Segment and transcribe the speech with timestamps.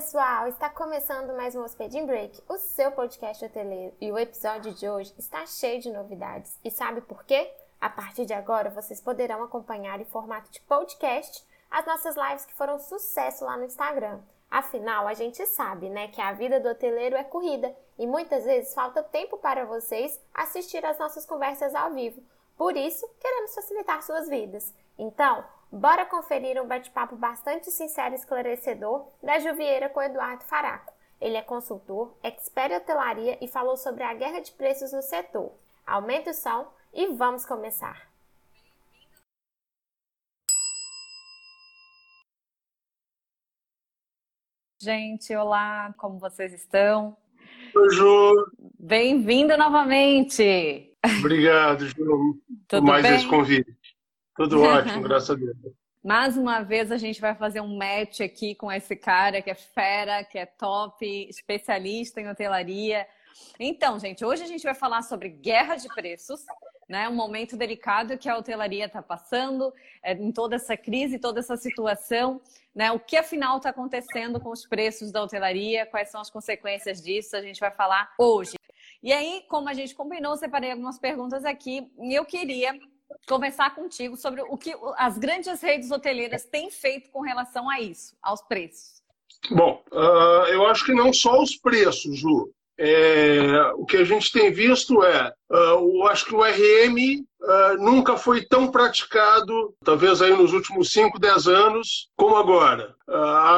[0.00, 0.48] pessoal!
[0.48, 3.94] Está começando mais um Hospedin Break, o seu podcast hoteleiro.
[4.00, 6.58] E o episódio de hoje está cheio de novidades.
[6.64, 7.52] E sabe por quê?
[7.78, 12.54] A partir de agora, vocês poderão acompanhar em formato de podcast as nossas lives que
[12.54, 14.20] foram sucesso lá no Instagram.
[14.50, 18.72] Afinal, a gente sabe, né, que a vida do hoteleiro é corrida e muitas vezes
[18.72, 22.22] falta tempo para vocês assistir às nossas conversas ao vivo.
[22.56, 24.72] Por isso, queremos facilitar suas vidas.
[24.98, 30.92] Então, Bora conferir um bate-papo bastante sincero e esclarecedor da Juvieira com Eduardo Faraco.
[31.20, 35.52] Ele é consultor, expert em hotelaria e falou sobre a guerra de preços no setor.
[35.86, 38.10] Aumenta o som e vamos começar!
[44.82, 47.16] Gente, olá, como vocês estão?
[47.76, 48.32] Oi, Ju.
[48.76, 50.96] Bem-vindo novamente.
[51.20, 53.14] Obrigado, Ju, por mais bem?
[53.14, 53.79] esse convite.
[54.40, 55.54] Tudo ótimo, graças a Deus.
[56.02, 59.54] Mais uma vez a gente vai fazer um match aqui com esse cara que é
[59.54, 63.06] fera, que é top, especialista em hotelaria.
[63.58, 66.42] Então, gente, hoje a gente vai falar sobre guerra de preços,
[66.88, 67.06] né?
[67.06, 71.58] Um momento delicado que a hotelaria está passando, é, em toda essa crise, toda essa
[71.58, 72.40] situação,
[72.74, 72.90] né?
[72.92, 75.84] O que afinal está acontecendo com os preços da hotelaria?
[75.84, 77.36] Quais são as consequências disso?
[77.36, 78.54] A gente vai falar hoje.
[79.02, 82.74] E aí, como a gente combinou, separei algumas perguntas aqui e eu queria
[83.26, 88.16] conversar contigo sobre o que as grandes redes hoteleiras têm feito com relação a isso,
[88.22, 89.00] aos preços.
[89.50, 92.52] Bom, uh, eu acho que não só os preços, Ju.
[92.82, 97.76] É, o que a gente tem visto é, uh, eu acho que o RM uh,
[97.78, 102.94] nunca foi tão praticado, talvez aí nos últimos 5, 10 anos, como agora.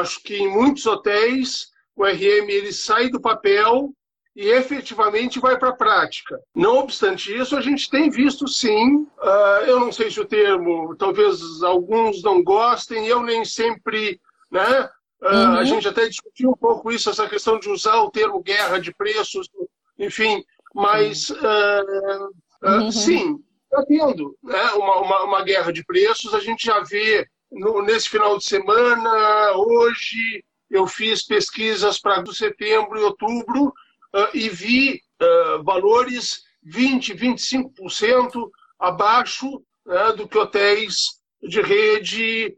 [0.01, 3.93] acho que em muitos hotéis o RM ele sai do papel
[4.35, 6.41] e efetivamente vai para a prática.
[6.55, 10.97] Não obstante isso, a gente tem visto sim, uh, eu não sei se o termo,
[10.97, 14.89] talvez alguns não gostem, eu nem sempre, né?
[15.23, 15.57] Uh, uhum.
[15.59, 18.93] A gente até discutiu um pouco isso, essa questão de usar o termo guerra de
[18.95, 19.49] preços,
[19.99, 20.43] enfim,
[20.75, 22.91] mas uh, uhum.
[22.91, 24.63] sim, está tendo né?
[24.73, 29.53] uma, uma, uma, guerra de preços, a gente já vê no, nesse final de semana,
[29.57, 33.73] hoje, eu fiz pesquisas para setembro e outubro,
[34.35, 39.49] e vi uh, valores 20%, 25% abaixo
[39.87, 42.57] uh, do que hotéis de rede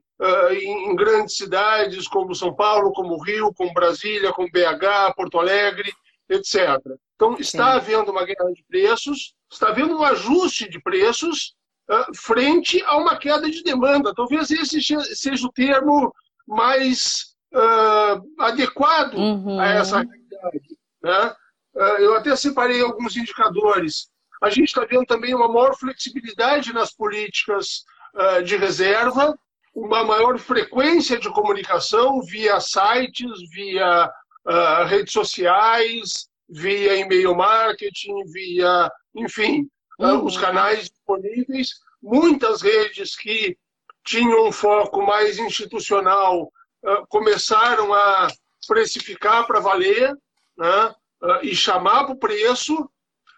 [0.50, 5.93] em, em grandes cidades como São Paulo, como Rio, como Brasília, como BH, Porto Alegre,
[6.28, 6.78] etc.
[7.14, 7.76] Então, está Sim.
[7.76, 11.54] havendo uma guerra de preços, está havendo um ajuste de preços
[11.91, 14.14] uh, frente a uma queda de demanda.
[14.14, 16.12] Talvez esse seja o termo
[16.47, 19.59] mais uh, adequado uhum.
[19.59, 20.78] a essa realidade.
[21.03, 21.34] Né?
[21.77, 24.09] Ah, eu até separei alguns indicadores.
[24.43, 29.35] A gente está vendo também uma maior flexibilidade nas políticas ah, de reserva,
[29.75, 34.09] uma maior frequência de comunicação via sites, via
[34.47, 39.69] uh, redes sociais, via e-mail marketing, via, enfim,
[39.99, 40.21] uhum.
[40.21, 41.71] uh, os canais disponíveis.
[42.01, 43.56] Muitas redes que
[44.05, 48.29] tinham um foco mais institucional uh, começaram a
[48.69, 50.15] precificar para valer,
[50.56, 50.95] né?
[51.25, 52.75] Uh, e chamar para o preço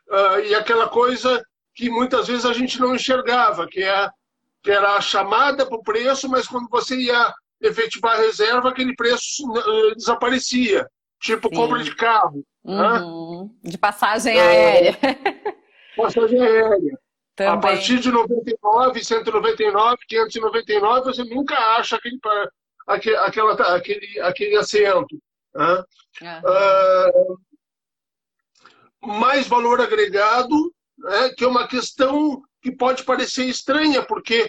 [0.08, 1.42] uh, e aquela coisa
[1.74, 4.08] que muitas vezes a gente não enxergava, que, é,
[4.62, 8.94] que era a chamada para o preço, mas quando você ia efetivar a reserva, aquele
[8.94, 10.88] preço uh, desaparecia.
[11.20, 11.54] Tipo Sim.
[11.54, 12.44] compra de carro.
[12.64, 13.00] Né?
[13.00, 13.50] Uhum.
[13.62, 13.70] Né?
[13.70, 14.96] De passagem aérea.
[15.96, 16.98] Passagem aérea.
[17.34, 17.54] Também.
[17.54, 22.18] A partir de 99, 199, 599, você nunca acha aquele,
[22.86, 25.18] aquele, aquele, aquele assento.
[25.54, 25.84] Né?
[26.22, 26.38] Uhum.
[26.38, 27.38] Uh,
[29.06, 34.48] mais valor agregado, né, que é uma questão que pode parecer estranha, porque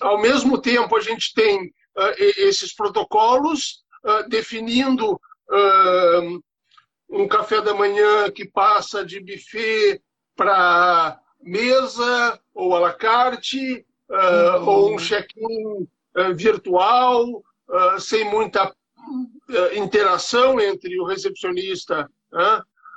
[0.00, 6.42] ao mesmo tempo a gente tem uh, esses protocolos uh, definindo uh,
[7.10, 10.00] um café da manhã que passa de buffet
[10.36, 14.68] para mesa ou à la carte, uhum.
[14.68, 15.86] ou um check-in
[16.34, 17.42] virtual,
[17.98, 18.74] sem muita
[19.74, 22.08] interação entre o recepcionista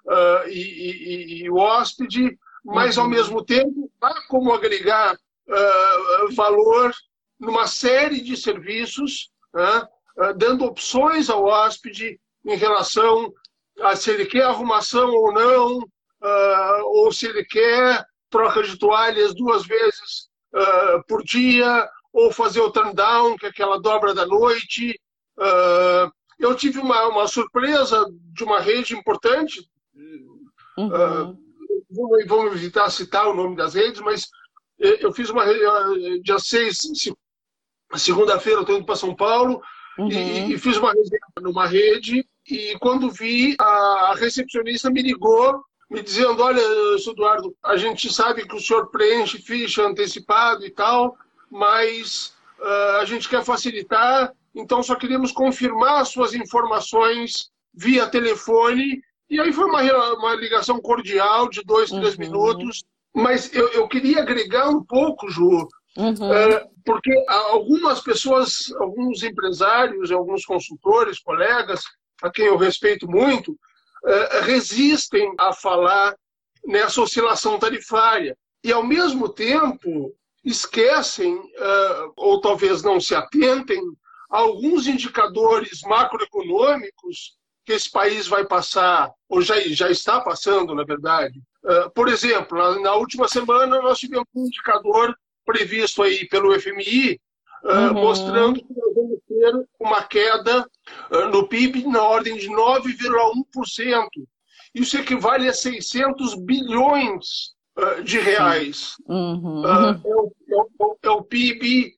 [0.06, 3.12] uh, e, e, e, o hóspede, mas, ao uhum.
[3.12, 6.92] mesmo tempo, há como agregar uh, valor
[7.40, 13.32] numa série de serviços, uh, dando opções ao hóspede em relação
[13.82, 15.80] a se ele quer arrumação ou não,
[16.86, 20.30] ou se ele quer troca de toalhas duas vezes
[21.08, 24.98] por dia, ou fazer o turn down, que é aquela dobra da noite.
[26.40, 29.68] eu tive uma, uma surpresa de uma rede importante
[30.78, 31.32] Uhum.
[31.32, 31.38] Uh,
[32.28, 34.28] vamos evitar citar o nome das redes, mas
[34.78, 35.46] eu fiz uma
[36.22, 36.78] dia 6,
[37.96, 39.62] segunda-feira, eu estou indo para São Paulo,
[39.98, 40.12] uhum.
[40.12, 42.28] e, e, fiz uma reserva numa rede.
[42.50, 46.62] E quando vi, a recepcionista me ligou me dizendo: Olha,
[47.08, 51.18] Eduardo, a gente sabe que o senhor preenche ficha antecipado e tal,
[51.50, 59.02] mas uh, a gente quer facilitar, então só queríamos confirmar suas informações via telefone.
[59.30, 59.82] E aí foi uma,
[60.14, 62.20] uma ligação cordial de dois, três uhum.
[62.20, 62.84] minutos.
[63.14, 65.68] Mas eu, eu, queria agregar um pouco, Ju,
[65.98, 66.12] uhum.
[66.12, 71.82] uh, porque algumas pessoas, alguns empresários, alguns consultores, colegas,
[72.22, 73.58] a quem eu respeito muito,
[74.06, 76.16] eh, resistem a falar
[76.66, 78.38] nessa oscilação tarifária.
[78.64, 80.14] E, ao mesmo tempo,
[80.44, 83.82] esquecem, eh, ou talvez não se atentem,
[84.30, 87.36] a alguns indicadores macroeconômicos
[87.66, 91.42] que esse país vai passar, ou já, já está passando, na verdade.
[91.66, 97.20] Eh, por exemplo, na última semana nós tivemos um indicador previsto aí pelo FMI,
[97.64, 97.94] uhum.
[97.94, 100.68] mostrando que nós vamos ter uma queda
[101.12, 104.08] uh, no PIB na ordem de 9,1%.
[104.74, 108.96] Isso equivale a 600 bilhões uh, de reais.
[109.08, 109.62] Uhum.
[109.62, 111.94] Uh, é, o, é, o, é, o, PIB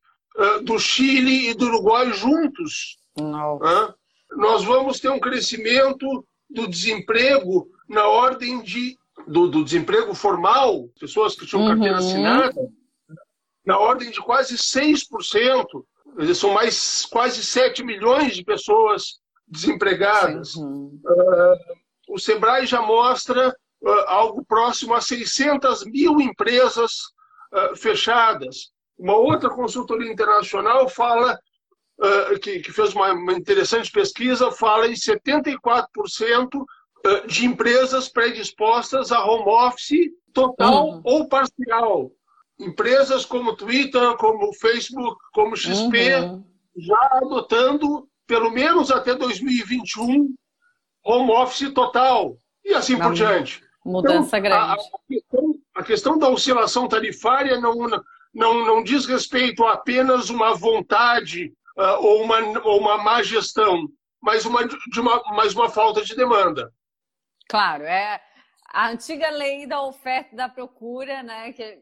[0.65, 2.97] do Chile e do Uruguai juntos.
[4.37, 8.97] Nós vamos ter um crescimento do desemprego na ordem de
[9.27, 12.05] do, do desemprego formal, pessoas que tinham carteira uhum.
[12.05, 12.69] assinada,
[13.65, 15.65] na ordem de quase 6%
[16.35, 20.55] são mais quase 7 milhões de pessoas desempregadas.
[20.55, 20.99] Uhum.
[21.05, 26.91] Uh, o Sebrae já mostra uh, algo próximo a 600 mil empresas
[27.53, 28.71] uh, fechadas.
[28.97, 31.39] Uma outra consultoria internacional fala,
[32.41, 36.65] que, que, fez uma, uma, interessante pesquisa, fala em 74%
[37.27, 41.01] de empresas predispostas a home office total uhum.
[41.03, 42.11] ou parcial.
[42.59, 46.43] Empresas como Twitter, como Facebook, como XP, uhum.
[46.75, 50.33] já adotando, pelo menos até 2021,
[51.03, 52.37] home office total.
[52.65, 53.63] E assim Não, por diante.
[53.85, 54.71] Mudança então, grande.
[54.71, 54.77] A, a,
[55.07, 57.87] questão, a, questão, da oscilação tarifária não,
[58.33, 63.87] não, não diz respeito a apenas uma vontade uh, ou, uma, ou uma má gestão,
[64.21, 66.73] mas uma, de uma, mas uma falta de demanda.
[67.47, 68.21] Claro, é
[68.69, 71.79] a antiga lei da oferta e da procura, né, que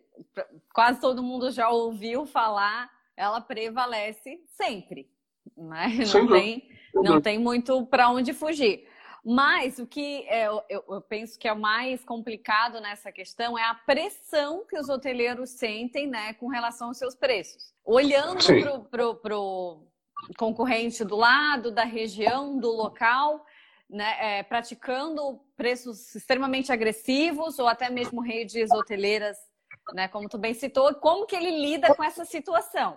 [0.74, 5.10] quase todo mundo já ouviu falar, ela prevalece sempre,
[5.58, 5.88] né?
[6.14, 8.88] Não tem, não tem muito para onde fugir.
[9.26, 13.64] Mas o que é, eu, eu, penso que é o mais complicado nessa questão é
[13.64, 17.74] a pressão que os hoteleiros sentem né, com relação aos seus preços.
[17.84, 19.82] Olhando para o
[20.38, 23.44] concorrente do lado, da região, do local,
[23.90, 29.38] né, é, praticando preços extremamente agressivos ou até mesmo redes hoteleiras,
[29.96, 32.96] né, como tu bem citou, como que ele lida com essa situação?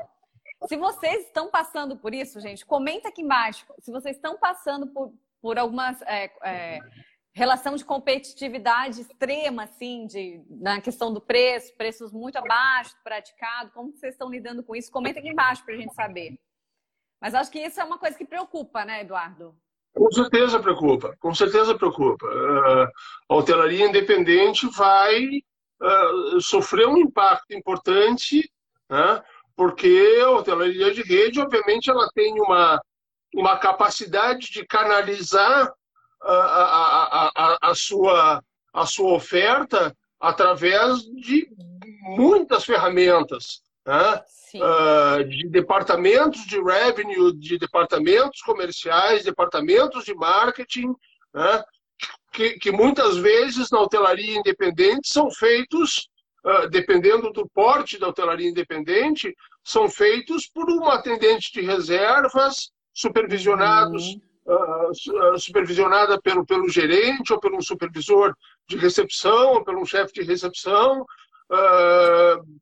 [0.66, 3.64] Se vocês estão passando por isso, gente, comenta aqui embaixo.
[3.78, 6.78] Se vocês estão passando por, por alguma é, é,
[7.32, 13.70] relação de competitividade extrema, assim, de, na questão do preço, preços muito abaixo do praticado,
[13.72, 14.90] como vocês estão lidando com isso?
[14.90, 16.38] Comenta aqui embaixo para a gente saber.
[17.20, 19.54] Mas acho que isso é uma coisa que preocupa, né, Eduardo?
[19.94, 22.26] Com certeza preocupa, com certeza preocupa.
[22.26, 22.88] Uh,
[23.28, 28.48] a hotelaria independente vai uh, sofrer um impacto importante,
[28.88, 29.22] né?
[29.56, 32.80] porque a hotelaria de rede, obviamente, ela tem uma,
[33.34, 35.72] uma capacidade de canalizar
[36.22, 38.42] a, a, a, a, sua,
[38.72, 41.48] a sua oferta através de
[42.16, 43.62] muitas ferramentas.
[43.86, 44.22] Né?
[44.54, 50.94] uh, de departamentos de revenue, de departamentos comerciais, departamentos de marketing,
[51.34, 51.62] né,
[52.32, 56.08] que, que, muitas vezes na hotelaria independente são feitos,
[56.44, 64.18] uh, dependendo do porte da hotelaria independente, são feitos por um atendente de reservas, supervisionados,
[64.46, 65.34] uhum.
[65.34, 68.34] uh, supervisionada pelo, pelo gerente ou pelo supervisor
[68.68, 71.04] de recepção ou pelo chefe de recepção,
[71.50, 72.60] Uh,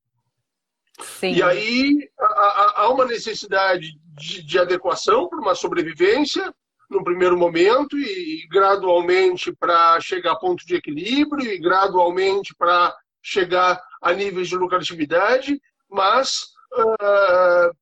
[1.01, 1.35] Sim.
[1.35, 6.55] E aí há uma necessidade de, de adequação para uma sobrevivência
[6.89, 13.79] no primeiro momento e gradualmente para chegar a ponto de equilíbrio e gradualmente para chegar
[14.01, 17.77] a níveis de lucratividade, mas uh,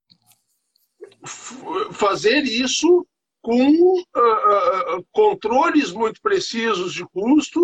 [1.93, 3.07] fazer isso
[3.43, 7.61] com uh, uh, controles muito precisos de custo,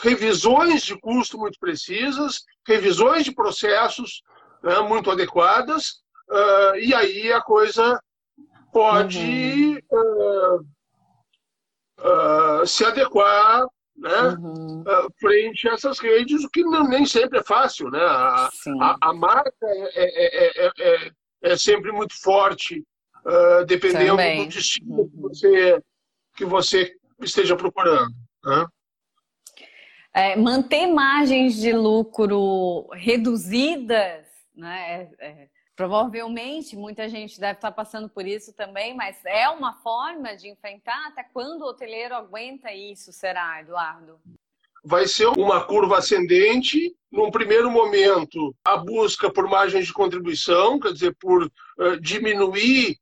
[0.00, 4.22] revisões de custo muito precisas, revisões de processos
[4.62, 7.98] né, muito adequadas, uh, e aí a coisa
[8.72, 10.60] pode uhum.
[10.60, 14.84] uh, uh, se adequar né, uhum.
[15.18, 17.90] frente a essas redes, o que não, nem sempre é fácil.
[17.90, 18.00] Né?
[18.00, 21.10] A, a, a marca é, é, é, é,
[21.42, 22.84] é sempre muito forte
[23.26, 24.44] uh, dependendo Também.
[24.44, 25.08] do destino uhum.
[25.08, 25.82] que, você,
[26.36, 28.14] que você esteja procurando.
[28.44, 28.66] Né?
[30.14, 35.10] É, manter margens de lucro reduzidas, né?
[35.18, 40.34] É, é, provavelmente muita gente deve estar passando por isso também, mas é uma forma
[40.34, 44.18] de enfrentar até quando o hoteleiro aguenta isso, será, Eduardo?
[44.86, 46.94] vai ser uma curva ascendente.
[47.10, 52.96] Num primeiro momento, a busca por margens de contribuição, quer dizer, por uh, diminuir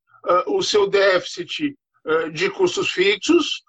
[0.46, 3.62] o seu déficit uh, de custos fixos.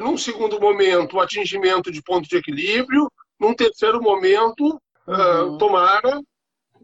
[0.00, 3.10] num segundo momento, o atingimento de ponto de equilíbrio.
[3.38, 5.58] Num terceiro momento, uhum.
[5.58, 6.20] tomara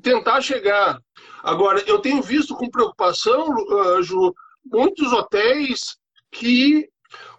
[0.02, 0.99] tentar chegar.
[1.42, 3.46] Agora, eu tenho visto com preocupação,
[4.02, 5.96] Ju, muitos hotéis
[6.30, 6.88] que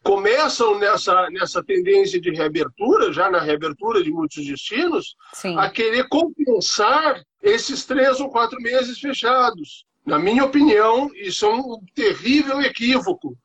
[0.04, 5.58] começam nessa, nessa tendência de reabertura, já na reabertura de muitos destinos, Sim.
[5.58, 9.86] a querer compensar esses três ou quatro meses fechados.
[10.08, 13.38] Na minha opinião, isso é um terrível equívoco.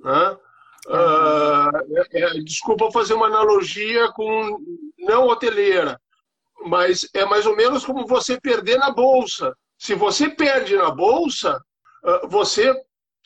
[0.00, 0.36] Né?
[0.86, 4.58] Uh, é, desculpa fazer uma analogia com
[4.98, 5.98] não hoteleira,
[6.66, 9.56] mas é mais ou menos como você perder na bolsa.
[9.78, 11.62] Se você perde na bolsa,
[12.04, 12.74] uh, você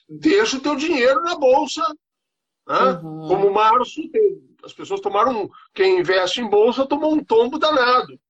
[0.09, 1.83] deixa o teu dinheiro na bolsa
[2.69, 3.01] né?
[3.03, 3.29] Uhum.
[3.29, 4.03] Como março,
[4.63, 5.51] as pessoas tomaram.
[5.73, 8.21] Quem investe em bolsa tomou um tombo danado.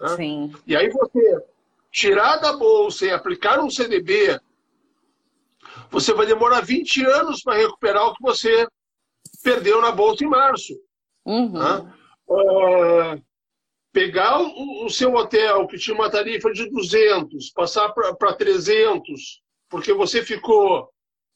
[0.00, 0.08] Né?
[0.16, 0.52] Sim.
[0.64, 1.42] E aí você
[1.90, 4.40] tirar da bolsa e aplicar um CDB,
[5.90, 8.66] você vai demorar 20 anos para recuperar o que você
[9.42, 10.74] perdeu na bolsa em março.
[11.24, 11.52] Uhum.
[11.52, 11.94] Né?
[12.28, 13.22] Uh,
[13.92, 19.92] pegar o, o, seu hotel, que tinha uma tarifa de 200, passar para 300, porque
[19.92, 20.88] você ficou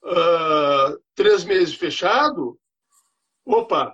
[0.04, 2.58] uh, três meses fechado,
[3.44, 3.92] opa,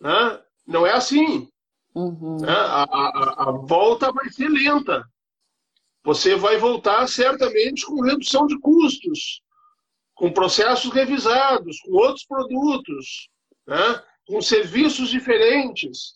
[0.00, 0.40] né?
[0.66, 1.48] não é assim.
[1.94, 2.38] Uhum.
[2.40, 2.52] Né?
[2.52, 5.04] A, a, a volta vai ser lenta.
[6.04, 9.40] Você vai voltar certamente com redução de custos,
[10.14, 13.28] com processos revisados, com outros produtos,
[13.66, 14.02] né?
[14.26, 16.14] com serviços diferentes.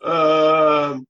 [0.00, 1.04] Uh,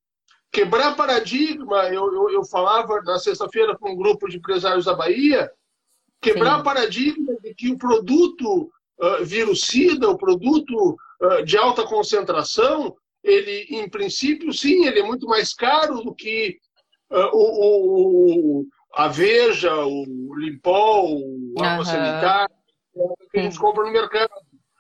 [0.50, 5.52] quebrar paradigma, eu, eu, eu falava na sexta-feira com um grupo de empresários da Bahia,
[6.21, 6.64] Quebrar Sim.
[6.64, 13.88] paradigma de que o produto uh, virucida, o produto uh, de alta concentração, ele, em
[13.88, 16.59] princípio, sim, ele é muito mais caro do que
[17.11, 21.85] o, o, a Veja, o Limpol, o Água uhum.
[21.85, 22.57] Sanitária,
[23.31, 24.31] que a gente compra no mercado.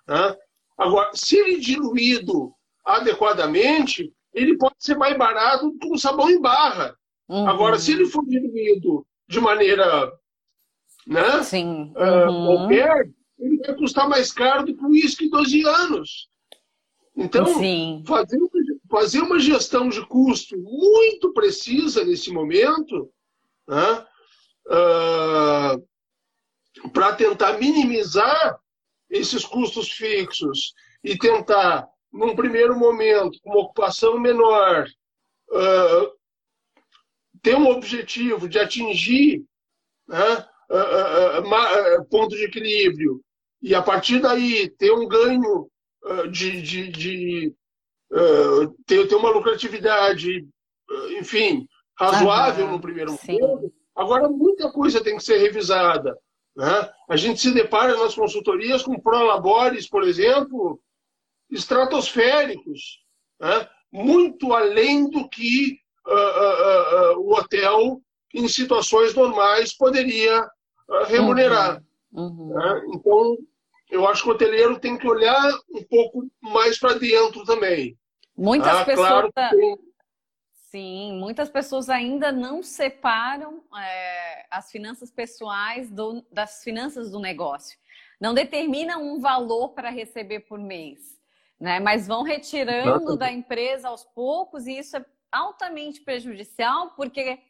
[0.08, 0.36] Né?
[0.78, 2.52] Agora, se ele é diluído
[2.84, 6.94] adequadamente, ele pode ser mais barato do que um sabão em barra.
[7.28, 7.48] Uhum.
[7.48, 10.12] Agora, se ele for diluído de maneira
[11.06, 11.42] né?
[11.42, 11.92] Sim.
[11.96, 12.46] Uh, uhum.
[12.46, 16.28] Qualquer, ele vai custar mais caro do que o uísque 12 anos.
[17.16, 17.46] Então,
[18.06, 18.38] fazer,
[18.90, 23.10] fazer uma gestão de custo muito precisa nesse momento,
[23.66, 24.06] né?
[24.66, 25.88] Uh,
[26.92, 28.58] para tentar minimizar
[29.08, 34.86] esses custos fixos e tentar, num primeiro momento, com uma ocupação menor,
[35.50, 36.12] uh,
[37.42, 39.44] ter um objetivo de atingir
[40.08, 40.50] uh,
[42.10, 43.20] ponto de equilíbrio
[43.62, 45.68] e a partir daí ter um ganho
[46.30, 47.54] de, de, de
[48.86, 50.46] ter, ter uma lucratividade,
[51.18, 51.66] enfim,
[51.98, 53.38] razoável no primeiro sim.
[53.40, 53.72] momento.
[53.94, 56.16] Agora, muita coisa tem que ser revisada.
[56.56, 56.90] Né?
[57.08, 60.80] A gente se depara nas consultorias com prolabores, por exemplo,
[61.50, 63.00] estratosféricos,
[63.40, 63.68] né?
[63.92, 68.00] muito além do que uh, uh, uh, o hotel,
[68.34, 70.48] em situações normais, poderia
[71.06, 71.82] remunerar.
[72.12, 72.54] Uhum.
[72.54, 72.82] Né?
[72.94, 73.36] Então,
[73.90, 77.96] eu acho que o hoteleiro tem que olhar um pouco mais para dentro também.
[78.40, 79.30] Muitas ah, pessoas.
[79.34, 79.90] Claro.
[80.70, 87.76] Sim, muitas pessoas ainda não separam é, as finanças pessoais do, das finanças do negócio.
[88.20, 91.20] Não determinam um valor para receber por mês,
[91.58, 91.80] né?
[91.80, 97.40] mas vão retirando da empresa aos poucos, e isso é altamente prejudicial, porque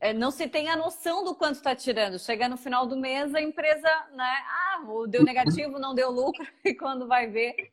[0.00, 2.18] é, não se tem a noção do quanto está tirando.
[2.18, 4.36] Chega no final do mês, a empresa, né?
[4.48, 7.72] Ah, deu negativo, não deu lucro, e quando vai ver,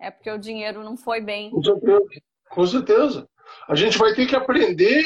[0.00, 1.50] é porque o dinheiro não foi bem.
[1.50, 2.04] Com certeza.
[2.50, 3.28] Com certeza.
[3.68, 5.04] A gente vai ter que aprender,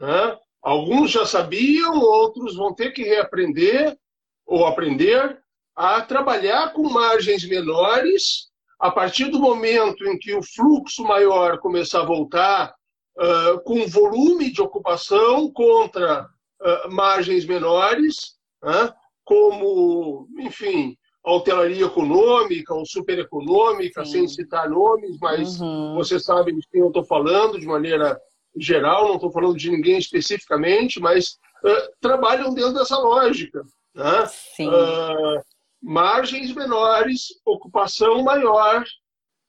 [0.00, 0.38] né?
[0.62, 3.98] Alguns já sabiam, outros vão ter que reaprender
[4.46, 5.38] ou aprender
[5.74, 8.50] a trabalhar com margens menores.
[8.78, 12.74] A partir do momento em que o fluxo maior começar a voltar
[13.16, 18.36] uh, com volume de ocupação contra uh, margens menores,
[19.24, 25.94] como, enfim, hotelaria econômica ou supereconômica, sem citar nomes, mas uhum.
[25.94, 28.20] você sabe de quem eu estou falando de maneira
[28.56, 31.38] geral, não estou falando de ninguém especificamente, mas
[32.00, 33.64] trabalham dentro dessa lógica.
[33.94, 34.30] Né?
[34.60, 35.42] Uh,
[35.80, 38.84] margens menores, ocupação maior.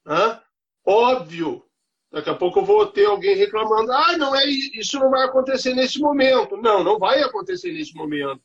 [0.05, 0.39] Né?
[0.85, 1.63] Óbvio,
[2.11, 5.73] daqui a pouco eu vou ter alguém reclamando: ah, não é isso não vai acontecer
[5.73, 6.57] nesse momento.
[6.57, 8.41] Não, não vai acontecer nesse momento.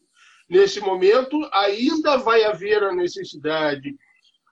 [0.48, 3.94] Nesse momento, ainda vai haver a necessidade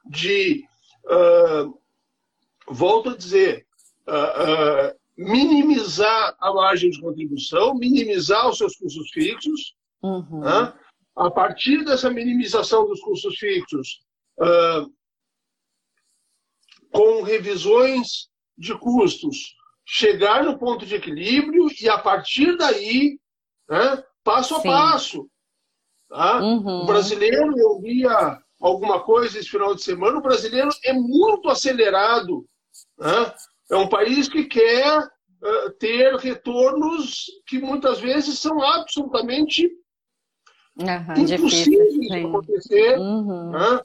[0.04, 0.64] de,
[1.04, 1.78] uh,
[2.68, 3.66] volto a dizer,
[4.06, 9.74] uh, uh, minimizar a margem de contribuição, minimizar os seus custos fixos.
[10.02, 10.40] Uhum.
[10.40, 10.74] Né?
[11.16, 14.04] A partir dessa minimização dos custos fixos,
[16.92, 23.18] com revisões de custos, chegar no ponto de equilíbrio e, a partir daí,
[23.68, 24.68] né, passo a Sim.
[24.68, 25.30] passo.
[26.08, 26.40] Tá?
[26.40, 26.82] Uhum.
[26.82, 32.46] O brasileiro, eu via alguma coisa esse final de semana, o brasileiro é muito acelerado.
[32.98, 33.34] Né?
[33.70, 39.68] É um país que quer uh, ter retornos que muitas vezes são absolutamente
[40.78, 42.98] uhum, impossíveis de acontecer.
[42.98, 43.50] Uhum.
[43.50, 43.80] Né?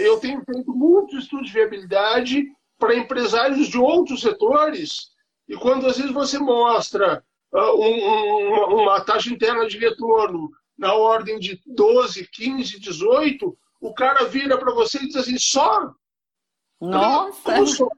[0.00, 2.44] Eu tenho feito muitos estudos de viabilidade
[2.78, 5.12] para empresários de outros setores,
[5.48, 7.22] e quando às vezes você mostra
[7.52, 13.94] uh, um, um, uma taxa interna de retorno na ordem de 12, 15, 18, o
[13.94, 15.94] cara vira para você e diz assim, só?
[16.80, 17.66] Nossa!
[17.66, 17.88] Só?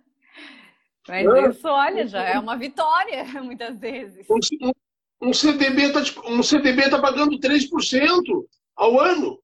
[1.08, 1.48] Mas é.
[1.48, 4.26] isso, olha, já é uma vitória, muitas vezes.
[4.28, 9.40] Um, um CDB está um CDB tá pagando 3% ao ano.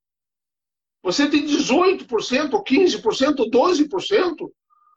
[1.02, 4.52] Você tem 18%, 15%, 12%.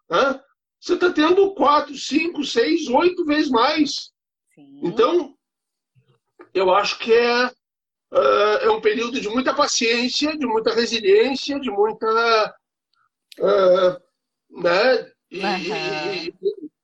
[0.10, 0.42] Né?
[0.80, 4.12] Você está tendo 4, 5, 6, 8 vezes mais.
[4.54, 4.82] Sim.
[4.84, 5.36] Então,
[6.54, 7.52] eu acho que é
[8.12, 12.56] uh, é um período de muita paciência, de muita resiliência, de muita.
[13.40, 15.12] Uh, né?
[15.32, 16.14] E, uhum.
[16.14, 16.34] e,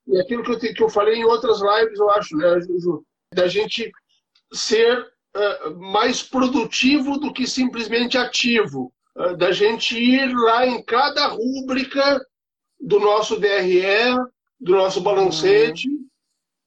[0.07, 3.47] e, aquilo que eu, que eu falei em outras lives, eu acho, né, Ju, da
[3.47, 3.91] gente
[4.51, 8.91] ser uh, mais produtivo do que simplesmente ativo.
[9.37, 12.25] da gente ir lá em cada rúbrica
[12.79, 14.15] do nosso DRE,
[14.59, 16.07] do nosso balancete, uhum.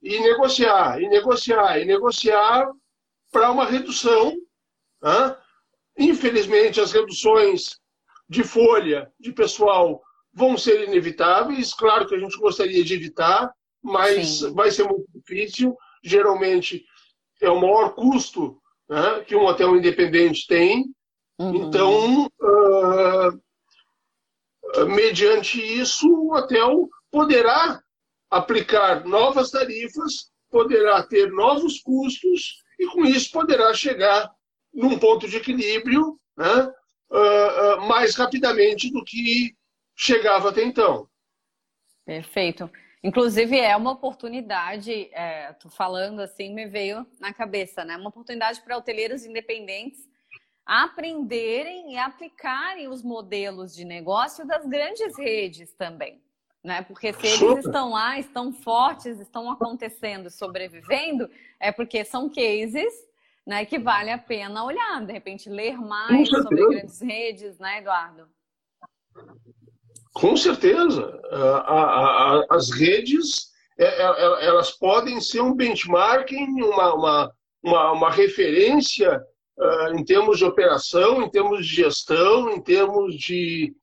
[0.02, 2.70] e negociar, e negociar, e negociar
[3.32, 4.36] para uma redução
[5.96, 7.78] Infelizmente, as reduções
[8.28, 11.72] de folha de pessoal vão ser inevitáveis.
[11.72, 14.54] Claro que a gente gostaria de evitar, mas Sim.
[14.54, 15.76] vai ser muito difícil.
[16.02, 16.84] Geralmente
[17.40, 20.86] é o maior custo né, que um hotel independente tem.
[21.38, 21.54] Uhum.
[21.56, 23.40] Então, uh,
[24.86, 27.80] mediante isso, o hotel poderá
[28.30, 34.30] aplicar novas tarifas, poderá ter novos custos e, com isso, poderá chegar
[34.74, 36.72] num ponto de equilíbrio né,
[37.10, 39.54] uh, uh, mais rapidamente do que
[39.94, 41.08] chegava até então.
[42.04, 42.70] Perfeito.
[43.02, 47.96] Inclusive, é uma oportunidade, é, falando assim, me veio na cabeça, né?
[47.98, 50.08] Uma oportunidade para hoteleiros independentes
[50.64, 56.22] aprenderem e aplicarem os modelos de negócio das grandes redes também.
[56.62, 56.80] Né?
[56.80, 61.28] Porque se eles estão lá, estão fortes, estão acontecendo, sobrevivendo,
[61.60, 62.90] é porque são cases
[63.46, 68.28] né, que vale a pena olhar, de repente ler mais sobre grandes redes, né, Eduardo?
[70.14, 71.20] Com certeza.
[72.48, 79.22] As redes é, é, é, elas podem ser um benchmarking, uma, uma, uma, uma referência
[79.94, 83.74] em termos de operação, em termos de gestão, em termos de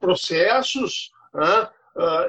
[0.00, 1.10] processos.
[1.32, 1.68] Né?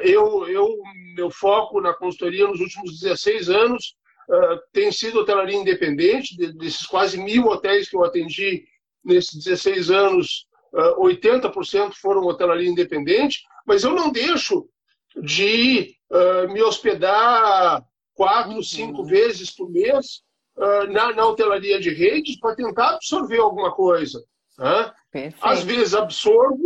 [0.02, 0.68] Eu, eu,
[1.16, 3.96] meu foco na consultoria nos últimos 16 anos
[4.30, 8.66] uh, tem sido hotelaria independente, desses quase mil hotéis que eu atendi
[9.04, 14.68] nesses 16 anos, uh, 80% foram hotelaria independente, mas eu não deixo
[15.22, 17.84] de uh, me hospedar
[18.14, 18.64] quatro, uhum.
[18.64, 20.22] cinco vezes por mês
[20.58, 24.24] uh, na, na, hotelaria de redes para tentar absorver alguma coisa.
[24.58, 24.94] Né?
[25.42, 26.64] Às vezes absorvo,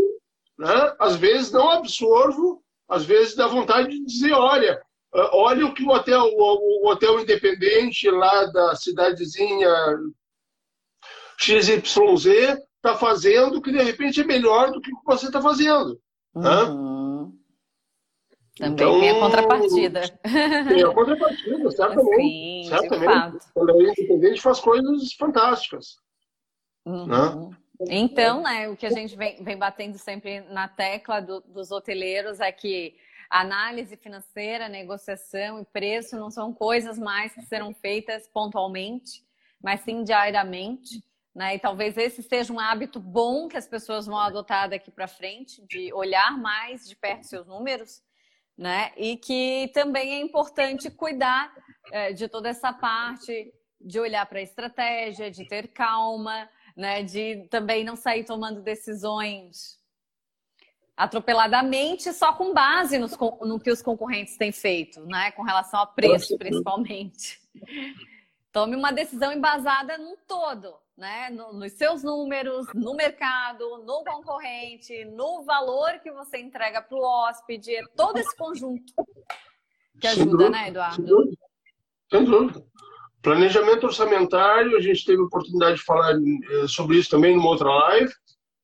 [0.57, 0.95] né?
[0.99, 5.83] às vezes não absorvo, às vezes dá vontade de dizer, olha, ah, olha o que
[5.83, 9.69] o hotel, o, hotel independente lá da cidadezinha
[11.39, 12.25] XYZ
[12.75, 15.99] está fazendo, que de repente é melhor do que o que você está fazendo.
[16.35, 17.37] Uhum.
[18.57, 20.01] Também então, tem a contrapartida.
[20.67, 22.21] Tem a contrapartida, certamente.
[22.21, 23.37] Sim, certamente.
[23.55, 25.95] É independente faz coisas fantásticas.
[26.85, 27.05] Uhum.
[27.07, 27.57] Né?
[27.89, 32.41] Então, né, o que a gente vem, vem batendo sempre na tecla do, dos hoteleiros
[32.41, 32.95] é que
[33.29, 39.23] análise financeira, negociação e preço não são coisas mais que serão feitas pontualmente,
[39.61, 41.03] mas sim diariamente.
[41.35, 41.55] Né?
[41.55, 45.63] E talvez esse seja um hábito bom que as pessoas vão adotar daqui para frente,
[45.67, 48.01] de olhar mais de perto seus números,
[48.57, 48.91] né?
[48.97, 51.53] E que também é importante cuidar
[51.93, 57.03] é, de toda essa parte de olhar para a estratégia, de ter calma, né?
[57.03, 59.78] De também não sair tomando decisões
[60.99, 65.31] atropeladamente só com base nos, no que os concorrentes têm feito, né?
[65.31, 67.39] Com relação a preço, principalmente.
[68.51, 71.29] Tome uma decisão embasada num todo, né?
[71.29, 77.73] Nos seus números, no mercado, no concorrente, no valor que você entrega para o hóspede,
[77.73, 78.93] é todo esse conjunto
[80.01, 81.29] que ajuda, né, Eduardo?
[82.11, 82.65] Sem dúvida.
[83.21, 87.69] Planejamento orçamentário, a gente teve a oportunidade de falar eh, sobre isso também numa outra
[87.69, 88.11] live.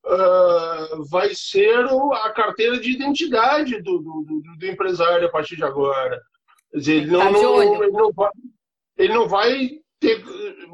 [0.05, 5.63] Uh, vai ser a carteira de identidade do, do, do, do, empresário a partir de
[5.63, 6.21] agora.
[6.71, 8.31] Quer dizer, ele não, tá não, ele não vai,
[8.97, 10.23] ele não vai ter,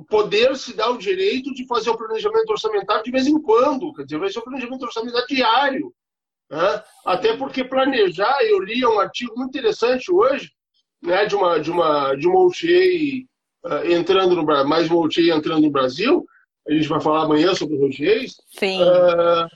[0.10, 3.94] poder se dar o direito de fazer o planejamento orçamentário de vez em quando.
[3.94, 5.94] Quer dizer, vai ser o planejamento orçamentário diário.
[6.50, 6.84] Né?
[7.06, 10.52] Até porque planejar, eu li um artigo muito interessante hoje,
[11.02, 12.66] né, de uma de uma de uma OTA
[13.66, 16.26] uh, entrando no mais uma OTA entrando no Brasil.
[16.68, 18.36] A gente vai falar amanhã sobre os OTAs.
[18.58, 18.82] Sim.
[18.82, 19.48] Uh,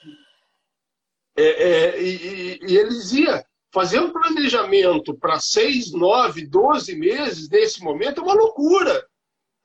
[1.37, 7.83] é, é, e, e, ele dizia fazer um planejamento para seis, nove, doze meses nesse
[7.83, 9.05] momento é uma loucura.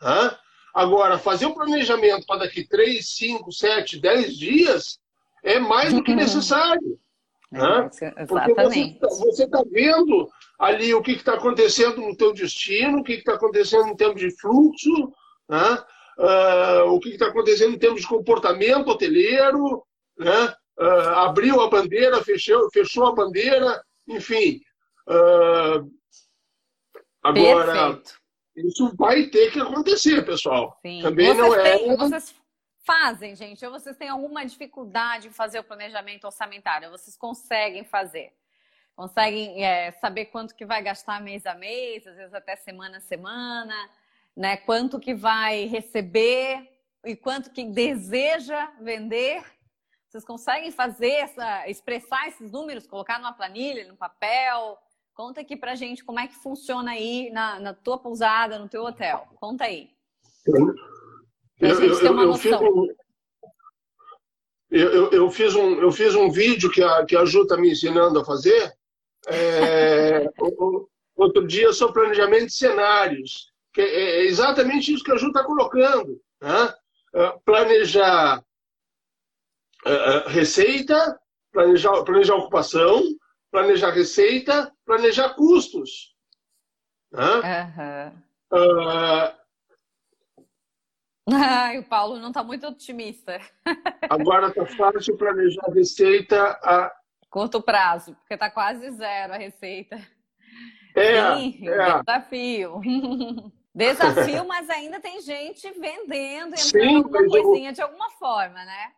[0.02, 0.36] Né?
[0.74, 4.98] Agora, fazer um planejamento para daqui três, cinco, sete, dez dias
[5.42, 6.98] é mais do que necessário.
[7.50, 7.90] Né?
[8.18, 8.98] Exatamente.
[8.98, 13.34] Porque você está vendo ali o que está acontecendo no teu destino, o que está
[13.34, 15.12] acontecendo em termos de fluxo,
[15.48, 15.82] né?
[16.20, 19.84] Uh, o que está acontecendo em termos de comportamento hoteleiro,
[20.18, 20.54] né?
[20.78, 24.60] Uh, abriu a bandeira, fechou, fechou a bandeira, enfim.
[25.06, 25.90] Uh,
[27.22, 28.20] agora, Perfeito.
[28.56, 30.78] isso vai ter que acontecer, pessoal.
[30.80, 31.02] Sim.
[31.02, 31.78] Também vocês não é.
[31.78, 32.34] Têm, vocês
[32.84, 36.90] fazem, gente, ou vocês têm alguma dificuldade em fazer o planejamento orçamentário?
[36.90, 38.32] Vocês conseguem fazer?
[38.96, 43.00] Conseguem é, saber quanto que vai gastar mês a mês, às vezes até semana a
[43.00, 43.74] semana,
[44.40, 44.56] né?
[44.56, 46.66] Quanto que vai receber
[47.04, 49.44] e quanto que deseja vender?
[50.08, 54.78] Vocês conseguem fazer essa, expressar esses números, colocar numa planilha, no papel?
[55.12, 58.82] Conta aqui pra gente como é que funciona aí na, na tua pousada, no teu
[58.82, 59.28] hotel.
[59.36, 59.90] Conta aí.
[61.58, 62.86] Pra eu, gente ter uma noção.
[64.70, 67.58] Eu, eu, eu, fiz um, eu fiz um vídeo que a, que a Ju está
[67.58, 68.72] me ensinando a fazer.
[69.28, 70.30] É,
[71.14, 73.49] outro dia sobre planejamento de cenários.
[73.72, 76.20] Que é exatamente isso que a Ju está colocando.
[76.40, 76.74] Né?
[77.14, 78.44] É, planejar
[79.84, 81.18] é, é, receita,
[81.52, 83.02] planejar, planejar ocupação,
[83.50, 86.14] planejar receita, planejar custos.
[87.12, 88.14] Né?
[88.52, 88.58] Uhum.
[88.58, 89.40] Uh,
[91.32, 93.40] Ai, o Paulo não está muito otimista.
[94.08, 96.92] Agora está fácil planejar a receita a
[97.30, 99.96] curto prazo, porque está quase zero a receita.
[100.96, 101.98] É, Sim, é.
[102.00, 102.80] desafio.
[103.74, 107.74] Desafio, mas ainda tem gente vendendo, entrando Sim, alguma coisinha eu...
[107.74, 108.92] de alguma forma, né?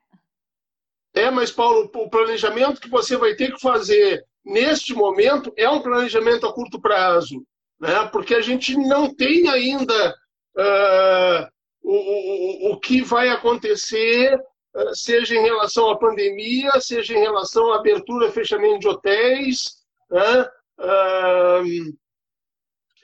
[1.14, 5.82] É, mas Paulo, o planejamento que você vai ter que fazer neste momento é um
[5.82, 7.44] planejamento a curto prazo,
[7.78, 8.08] né?
[8.10, 10.14] Porque a gente não tem ainda
[10.56, 11.46] uh,
[11.82, 14.40] o, o, o que vai acontecer,
[14.74, 19.82] eh, seja em relação à pandemia, seja em relação à abertura e fechamento de hotéis.
[20.10, 20.48] Né?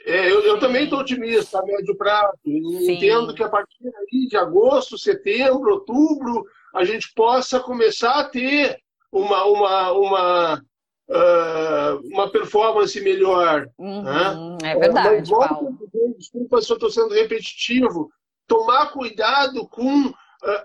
[0.09, 2.33] É, eu, eu, também estou otimista a médio prazo.
[2.43, 2.93] Sim.
[2.93, 3.93] Entendo que a partir
[4.27, 8.79] de agosto, setembro, outubro, a gente possa começar a ter
[9.13, 10.55] uma, uma, uma,
[11.11, 13.69] uh, uma performance melhor.
[13.79, 14.71] Uhum, né?
[14.71, 15.79] É verdade, Mas, Paulo.
[16.17, 18.11] Desculpa se eu estou sendo repetitivo,
[18.47, 20.15] tomar cuidado com uh,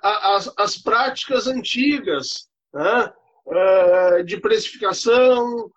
[0.01, 3.11] as, as, práticas antigas né?
[3.45, 5.69] uh, de precificação,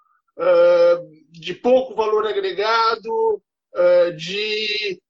[1.31, 3.43] de pouco valor agregado,
[4.17, 5.01] de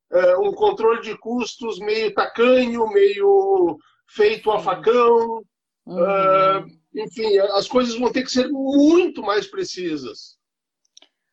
[0.41, 5.43] um controle de custos meio tacanho, meio feito a facão.
[5.87, 6.81] Uhum.
[6.95, 10.37] enfim, as coisas vão ter que ser muito mais precisas.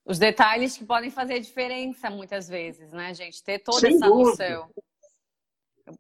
[0.06, 3.41] Os detalhes que podem fazer diferença muitas vezes, né, gente?
[3.41, 4.50] Ter toda Sem essa dúvida.
[4.50, 4.69] noção.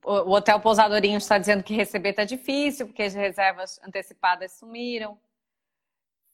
[0.05, 5.17] O Hotel Pousadorinho está dizendo que receber está difícil, porque as reservas antecipadas sumiram.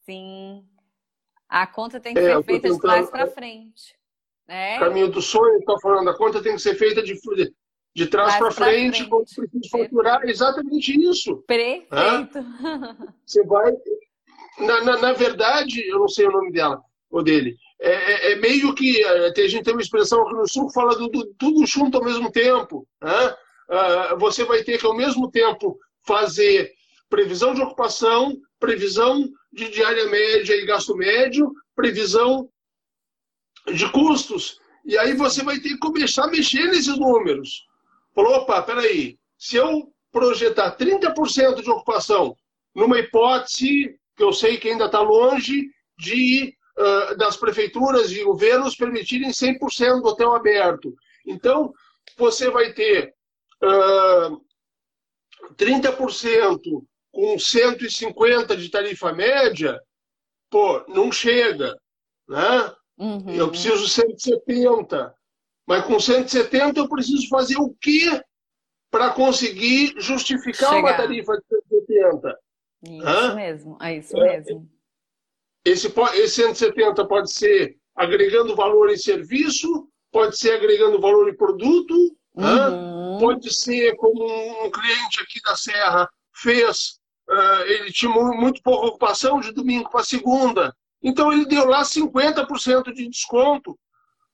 [0.02, 0.68] Sim.
[1.48, 3.99] A conta tem que é, ser feita de trás para frente.
[4.50, 4.80] É.
[4.80, 7.14] Caminho do sonho, está falando, a conta tem que ser feita de,
[7.96, 9.36] de trás para frente, frente.
[9.36, 11.38] precisa faturar exatamente isso.
[11.48, 12.44] Perfeito.
[13.24, 13.72] Você vai.
[14.60, 16.82] Na, na, na, verdade, eu não sei o nome dela,
[17.12, 17.56] ou dele.
[17.80, 19.04] É, é, é meio que.
[19.04, 22.00] É, a gente tem uma expressão aqui no sul que fala do, do tudo junto
[22.00, 22.88] ao mesmo tempo.
[23.02, 23.36] Né?
[24.18, 26.72] Você vai ter que, ao mesmo tempo, fazer
[27.08, 32.50] previsão de ocupação, previsão de diária média e gasto médio, previsão
[33.74, 34.60] de custos.
[34.86, 37.68] E aí você vai ter que começar a mexer nesses números.
[38.14, 42.36] Falou, opa, peraí, se eu projetar 30% de ocupação
[42.76, 48.76] numa hipótese que eu sei que ainda está longe de uh, das prefeituras e governos
[48.76, 50.94] permitirem 100% do hotel aberto.
[51.26, 51.74] Então,
[52.18, 53.14] você vai ter
[53.64, 54.42] uh,
[55.56, 56.60] 30%
[57.12, 59.80] com 150 de tarifa média,
[60.50, 61.76] pô, não chega,
[62.28, 62.74] né?
[63.00, 63.34] Uhum.
[63.34, 65.16] Eu preciso 170.
[65.66, 68.22] Mas com 170 eu preciso fazer o quê
[68.92, 70.80] para conseguir justificar Chegar.
[70.80, 72.40] uma tarifa de 170?
[72.84, 73.36] Isso Hã?
[73.36, 74.70] mesmo, é isso é, mesmo.
[75.64, 81.94] Esse, esse 170 pode ser agregando valor em serviço, pode ser agregando valor em produto,
[82.36, 83.20] uhum.
[83.20, 84.26] pode ser como
[84.66, 87.00] um cliente aqui da Serra fez,
[87.68, 93.08] ele tinha muito pouca ocupação de domingo para segunda, então ele deu lá 50% de
[93.08, 93.78] desconto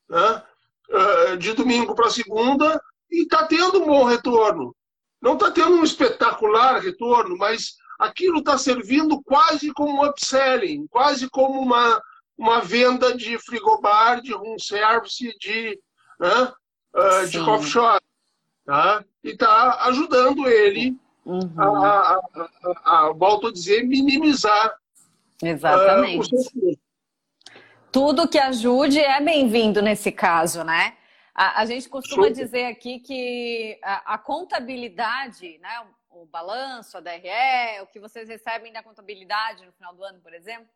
[0.10, 0.44] né,
[0.90, 4.76] uh, de domingo para segunda e está tendo um bom retorno.
[5.22, 11.30] Não está tendo um espetacular retorno, mas aquilo está servindo quase como um upselling, quase
[11.30, 12.02] como uma,
[12.38, 15.80] uma venda de frigobar, de room service, de,
[16.20, 16.54] né,
[16.96, 18.04] uh, de coffee shop.
[18.66, 19.06] Tá?
[19.24, 21.54] E está ajudando ele uhum.
[21.56, 22.20] a, a,
[22.84, 24.76] a, a, volto a dizer, minimizar
[25.42, 26.34] Exatamente.
[26.36, 26.78] Uh,
[27.92, 30.98] Tudo que ajude é bem-vindo nesse caso, né?
[31.34, 37.02] A, a gente costuma dizer aqui que a, a, contabilidade, né, o, o balanço, a
[37.02, 40.70] DRE, o que vocês recebem da contabilidade no final do ano, por exemplo,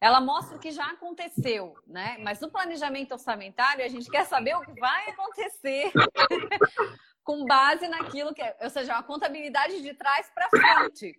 [0.00, 2.18] ela mostra o que já aconteceu, né?
[2.20, 5.90] Mas no planejamento orçamentário, a gente quer saber o que vai acontecer
[7.24, 11.18] com base naquilo que é, ou seja, uma contabilidade de trás para frente.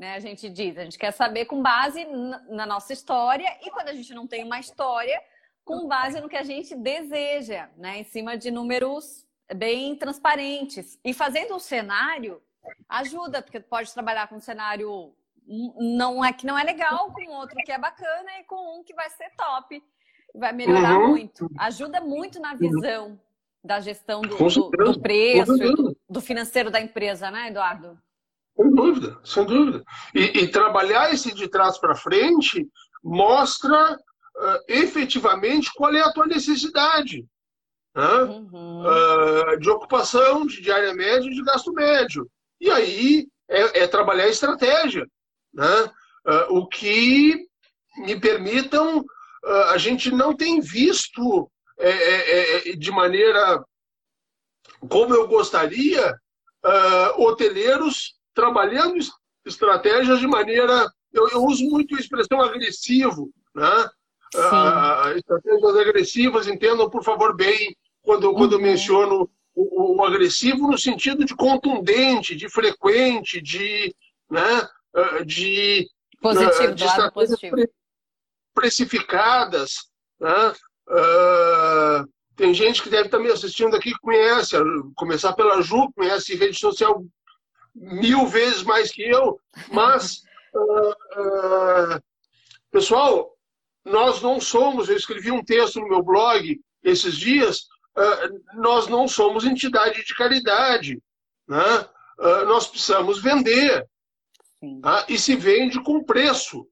[0.00, 2.06] Né, a gente diz, a gente quer saber com base
[2.48, 5.22] na nossa história e quando a gente não tem uma história,
[5.62, 10.98] com base no que a gente deseja, né, em cima de números bem transparentes.
[11.04, 12.40] E fazendo um cenário
[12.88, 15.12] ajuda, porque pode trabalhar com um cenário
[15.76, 18.94] não é que não é legal, com outro que é bacana e com um que
[18.94, 19.84] vai ser top,
[20.34, 21.08] vai melhorar uhum.
[21.08, 21.46] muito.
[21.58, 23.20] Ajuda muito na visão
[23.62, 28.00] da gestão do, do, do preço, do, do, financeiro da empresa, né, Eduardo?
[28.60, 29.82] Sem dúvida, sem dúvida.
[30.14, 32.68] E, e trabalhar esse de trás para frente
[33.02, 37.24] mostra uh, efetivamente qual é a tua necessidade.
[37.96, 38.22] Né?
[38.22, 38.82] Uhum.
[38.84, 42.30] Uh, de ocupação, de diária média e de gasto médio.
[42.60, 45.06] E aí é, é trabalhar a estratégia.
[45.54, 45.84] Né?
[46.26, 47.46] Uh, o que
[47.96, 49.04] me permitam,
[49.70, 53.64] a gente não tem visto é, é, é, de maneira
[54.88, 56.14] como eu gostaria,
[57.16, 58.96] hoteleiros trabalhando
[59.44, 60.90] estratégias de maneira.
[61.12, 63.88] Eu, eu uso muito a expressão agressivo, né?
[64.34, 68.34] Uh, estratégias agressivas, entendam, por favor, bem, quando, uhum.
[68.34, 68.64] quando eu uhum.
[68.64, 73.94] menciono o, o, agressivo no sentido de contundente, de frequente, de.
[74.30, 74.68] Né?
[74.94, 75.88] Uh, de
[76.20, 77.72] positivo, de estratégias positivo.
[78.54, 79.90] precificadas.
[80.20, 80.52] Né?
[80.88, 84.56] Uh, tem gente que deve estar me assistindo aqui que conhece,
[84.94, 87.04] começar pela Ju, conhece rede social
[87.74, 90.22] mil vezes mais que eu, mas,
[90.54, 90.90] uh,
[91.96, 92.02] uh,
[92.70, 93.36] pessoal,
[93.84, 97.68] nós não somos, eu escrevi um texto no meu blog esses dias,
[98.54, 101.02] nós não somos entidade de caridade,
[101.46, 101.88] né?
[102.46, 103.86] nós precisamos vender,
[104.80, 105.04] tá?
[105.08, 106.66] e se vende com preço.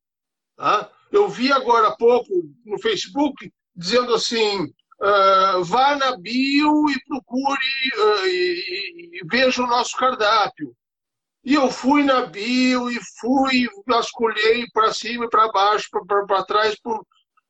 [0.56, 0.90] Tá?
[1.10, 2.28] Eu vi agora há pouco
[2.64, 7.58] no Facebook dizendo assim: uh, vá na bio e procure
[7.96, 10.74] uh, e, e, veja o nosso cardápio.
[11.48, 15.88] E eu fui na bio e fui, vasculhei para cima e para baixo,
[16.26, 16.76] para trás,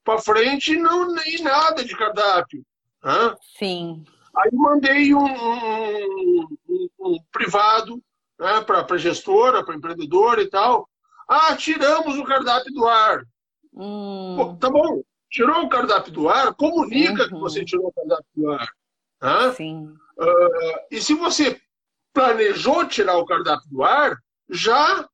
[0.05, 2.65] para frente, e não nem nada de cardápio.
[3.03, 3.35] Hã?
[3.59, 4.05] Sim.
[4.37, 8.01] Aí mandei um, um, um, um privado
[8.39, 10.89] né, para a gestora, para empreendedora e tal.
[11.29, 13.25] Ah, tiramos o cardápio do ar.
[13.75, 14.37] Hum.
[14.37, 17.29] Pô, tá bom, tirou o cardápio do ar, comunica uhum.
[17.31, 18.69] que você tirou o cardápio do ar.
[19.57, 19.93] Sim.
[20.17, 21.61] Uh, e se você
[22.19, 24.17] planejou tirar o cardápio do ar,
[24.51, 25.09] já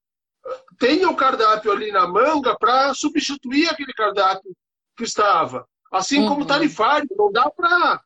[0.78, 4.56] tenha o cardápio ali na manga para substituir aquele cardápio
[4.96, 5.66] que estava.
[5.92, 6.28] Assim uhum.
[6.28, 8.00] como tarifário, não dá para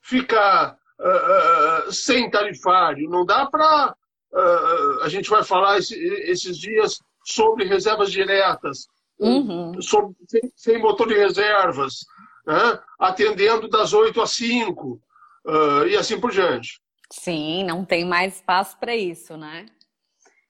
[0.00, 3.94] ficar uh, uh, sem tarifário, não dá para.
[4.32, 8.86] Uh, a gente vai falar esse, esses dias sobre reservas diretas
[9.18, 9.80] uhum.
[9.82, 12.06] sobre, sem, sem, motor de reservas,
[12.46, 12.80] né?
[12.98, 15.00] atendendo das 8 às 5
[15.44, 16.80] uh, e assim por diante.
[17.12, 19.66] Sim, não tem mais espaço para isso, né?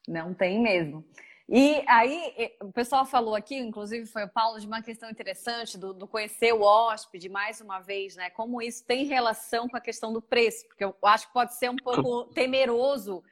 [0.06, 1.04] Não tem mesmo.
[1.50, 5.94] E aí, o pessoal falou aqui, inclusive foi o Paulo, de uma questão interessante do,
[5.94, 8.28] do, conhecer o hóspede mais uma vez, né?
[8.28, 11.70] Como isso tem relação com a questão do preço, porque eu acho que pode ser
[11.70, 13.22] um pouco temeroso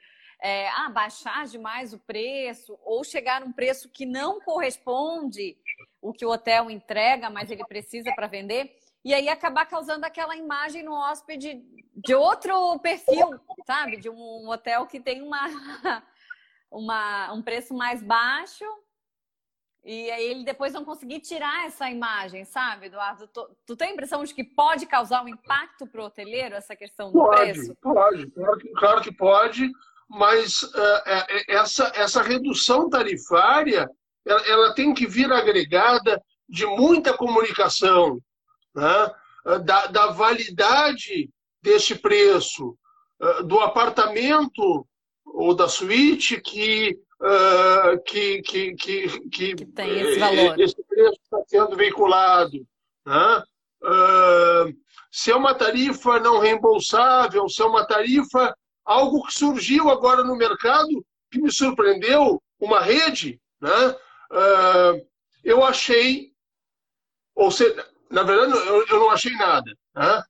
[0.41, 5.55] é, ah, baixar demais o preço ou chegar num preço que não corresponde
[6.01, 8.75] o que o hotel entrega, mas ele precisa para vender,
[9.07, 11.63] e aí acabar causando aquela imagem no hóspede
[11.95, 13.95] de outro perfil, sabe?
[13.95, 15.47] De um hotel que tem uma,
[16.69, 18.65] uma, um preço mais baixo
[19.85, 23.29] e aí ele depois não conseguir tirar essa imagem, sabe, Eduardo?
[23.29, 26.75] Tu, tu tem a impressão de que pode causar um impacto para o hoteleiro essa
[26.75, 27.73] questão do pode, preço?
[27.81, 29.71] Pode, claro que, claro que pode,
[30.09, 31.01] mas uh,
[31.47, 33.89] essa, essa redução tarifária
[34.25, 38.19] ela, ela, tem que vir agregada de muita comunicação,
[38.77, 39.59] né?
[39.63, 41.29] da, da validade
[41.61, 42.77] deste preço,
[43.19, 44.87] uh, do apartamento
[45.25, 50.59] ou da suíte que uh, que, que, que, que, que, tem esse valor.
[50.59, 52.65] Esse preço está sendo veiculado.
[53.05, 53.43] Né?
[53.83, 54.77] Uh,
[55.11, 60.35] se é uma tarifa não reembolsável, se é uma tarifa, algo que surgiu agora no
[60.35, 63.95] mercado, que me surpreendeu, uma rede, né?
[64.31, 65.07] Uh,
[65.43, 66.31] eu achei,
[67.35, 69.71] ou seja, na verdade eu, eu não achei nada.
[69.97, 70.23] Né?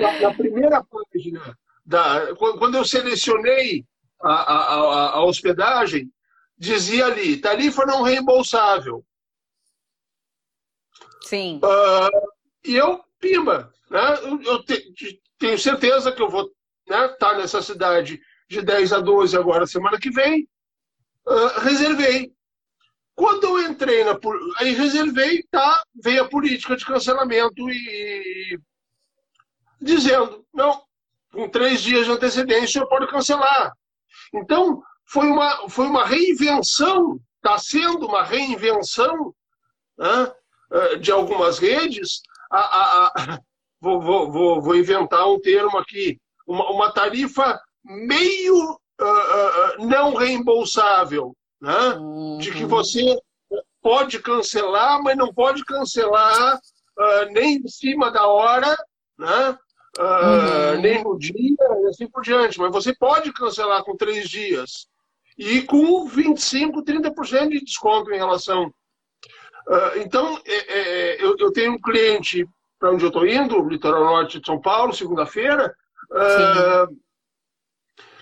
[0.00, 3.86] na, na, primeira página, da, quando eu selecionei
[4.20, 6.12] a, a, a hospedagem,
[6.58, 9.04] dizia ali, tarifa não reembolsável.
[11.22, 11.60] Sim.
[11.62, 12.28] Uh,
[12.64, 14.18] e eu, pimba, né?
[14.44, 16.50] eu te, tenho certeza que eu vou
[16.82, 20.48] estar né, tá nessa cidade de 10 a 12 agora, semana que vem.
[21.26, 22.32] Uh, reservei.
[23.20, 24.18] Quando eu entrei na.
[24.56, 25.82] Aí reservei, tá?
[25.94, 28.58] Veio a política de cancelamento e.
[29.78, 30.82] dizendo: não,
[31.30, 33.74] com três dias de antecedência, o senhor pode cancelar.
[34.32, 39.34] Então, foi uma, foi uma reinvenção, está sendo uma reinvenção
[39.98, 40.32] né,
[40.98, 42.22] de algumas redes.
[42.50, 43.40] A, a, a,
[43.82, 51.36] vou, vou, vou, inventar um termo aqui: uma, uma tarifa meio uh, uh, não reembolsável,
[51.60, 52.38] né, uhum.
[52.38, 53.18] de que você
[53.82, 58.76] pode cancelar, mas não pode cancelar uh, nem em cima da hora,
[59.18, 59.58] né?
[59.98, 60.80] uh, uhum.
[60.80, 62.58] nem no dia e assim por diante.
[62.58, 64.86] Mas você pode cancelar com três dias
[65.36, 68.66] e com 25%, 30% de desconto em relação.
[69.66, 72.46] Uh, então, é, é, é, eu, eu, tenho um cliente
[72.78, 75.74] para onde eu estou indo, litoral norte de São Paulo, segunda-feira,
[76.10, 76.96] uh,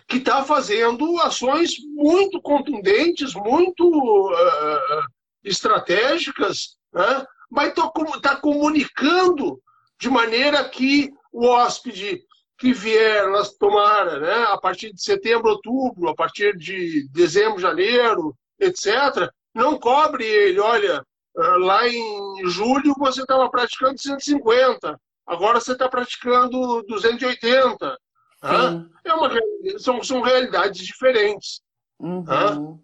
[0.09, 5.07] que está fazendo ações muito contundentes, muito uh,
[5.44, 7.27] estratégicas, né?
[7.51, 9.61] mas está comunicando
[10.01, 12.23] de maneira que o hóspede
[12.57, 18.35] que vier nas tomara, né, a partir de setembro, outubro, a partir de dezembro, janeiro,
[18.59, 20.59] etc., não cobre ele.
[20.59, 21.05] Olha,
[21.37, 27.97] ah, lá em julho você estava praticando 150, agora você está praticando 280.
[28.42, 29.31] É uma,
[29.79, 31.61] são, são realidades diferentes.
[31.98, 32.81] Uhum.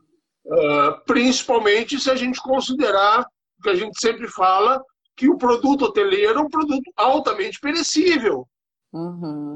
[0.46, 3.20] Uh, principalmente se a gente considerar
[3.58, 4.82] o que a gente sempre fala,
[5.16, 8.46] que o produto hoteleiro é um produto altamente perecível.
[8.92, 9.54] Uhum.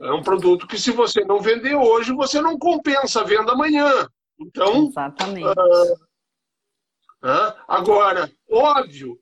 [0.00, 4.06] É um produto que, se você não vender hoje, você não compensa a venda amanhã.
[4.38, 4.86] Então.
[4.86, 5.46] Exatamente.
[5.46, 5.94] Uh,
[7.24, 9.18] uh, agora, óbvio,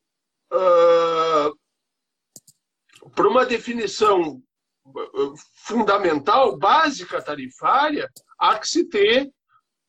[3.14, 4.42] para uma definição
[5.54, 9.30] fundamental, básica tarifária, há que se ter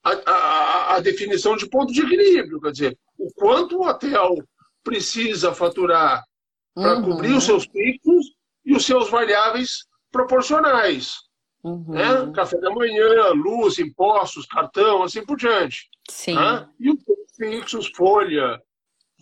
[0.04, 2.62] a, a, a definição de ponto de equilíbrio.
[2.62, 4.36] Quer dizer, o quanto o hotel
[4.84, 6.24] precisa faturar
[6.74, 7.04] para uhum.
[7.04, 8.34] cobrir os seus picos
[8.66, 11.16] e os seus variáveis proporcionais.
[11.64, 11.86] Uhum.
[11.90, 12.32] Né?
[12.34, 15.90] Café da manhã, luz, impostos, cartão, assim por diante.
[16.10, 16.36] Sim.
[16.36, 16.70] Né?
[16.80, 17.04] E os
[17.36, 18.62] fixos, folha,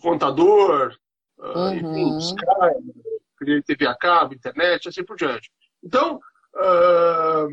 [0.00, 0.94] contador,
[1.40, 1.74] ah, uhum.
[1.74, 5.50] enfim, Sky, TV a cabo, internet, assim por diante.
[5.86, 6.20] Então.
[6.54, 7.48] Uh,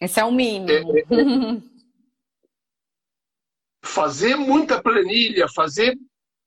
[0.00, 0.68] Esse é o mínimo.
[0.96, 1.62] É, é,
[3.84, 5.96] fazer muita planilha, fazer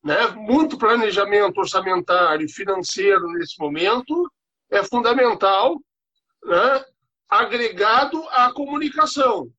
[0.08, 0.28] né?
[0.28, 4.32] Muito planejamento orçamentário financeiro nesse momento
[4.72, 5.82] é fundamental,
[6.46, 6.86] né?
[7.28, 9.50] agregado à comunicação.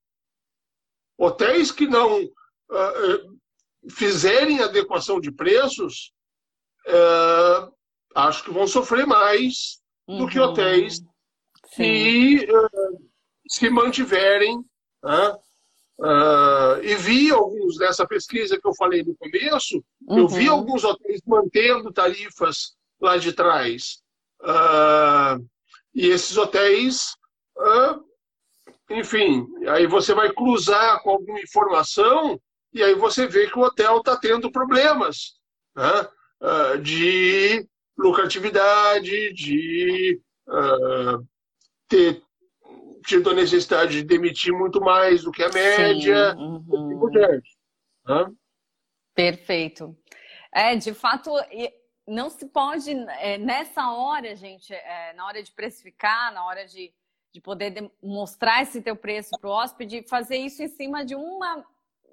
[1.18, 3.38] Hotéis que não uh,
[3.90, 6.12] fizerem adequação de preços,
[6.86, 7.70] uh,
[8.14, 10.18] acho que vão sofrer mais uhum.
[10.18, 10.46] do que uhum.
[10.46, 11.02] hotéis.
[11.74, 13.08] Que uh,
[13.48, 14.64] se mantiverem
[15.02, 15.36] né?
[16.00, 20.18] Uh, e vi alguns dessa pesquisa que eu falei no começo, uhum.
[20.18, 20.56] eu vi uhum.
[20.56, 24.00] alguns hotéis mantendo tarifas lá de trás.
[24.40, 25.44] Uh,
[25.92, 27.16] e esses hotéis,
[27.56, 28.04] uh,
[28.90, 32.40] enfim, aí você vai cruzar com alguma informação
[32.72, 35.34] e aí você vê que o hotel está tendo problemas
[35.74, 36.08] né?
[36.80, 37.66] de
[37.96, 40.20] lucratividade, de
[41.89, 42.22] ter
[43.05, 47.11] tido a necessidade de demitir muito mais do que a média, Sim, uhum.
[48.07, 48.32] Né?
[49.14, 49.97] Perfeito.
[50.53, 51.30] É, de fato,
[52.07, 56.93] não se pode, é, nessa hora, gente, é, na hora de precificar, na hora de,
[57.32, 61.64] de poder mostrar esse teu preço para o hóspede, fazer isso em cima de uma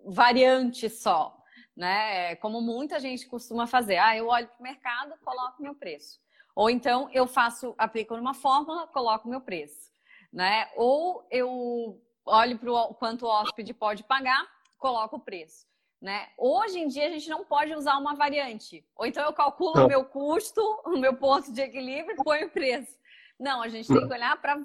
[0.06, 1.36] variante só,
[1.76, 2.36] né?
[2.38, 3.98] Como muita gente costuma fazer.
[3.98, 6.20] Ah, eu olho para o mercado, coloco meu preço.
[6.56, 9.92] Ou então eu faço, aplico numa fórmula, coloco meu preço,
[10.32, 10.70] né?
[10.76, 14.48] Ou eu olho para o quanto o hóspede pode pagar,
[14.78, 15.68] coloco o preço.
[16.02, 16.28] Né?
[16.38, 18.86] Hoje em dia a gente não pode usar uma variante.
[18.96, 19.86] Ou então eu calculo não.
[19.86, 22.98] o meu custo, o meu ponto de equilíbrio e ponho o preço.
[23.40, 24.62] Não, a gente tem que olhar para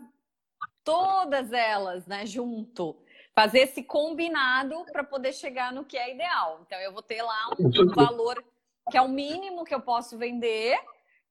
[0.84, 2.96] todas elas, né, junto.
[3.34, 6.60] Fazer esse combinado para poder chegar no que é ideal.
[6.66, 8.44] Então eu vou ter lá um valor
[8.90, 10.78] que é o mínimo que eu posso vender,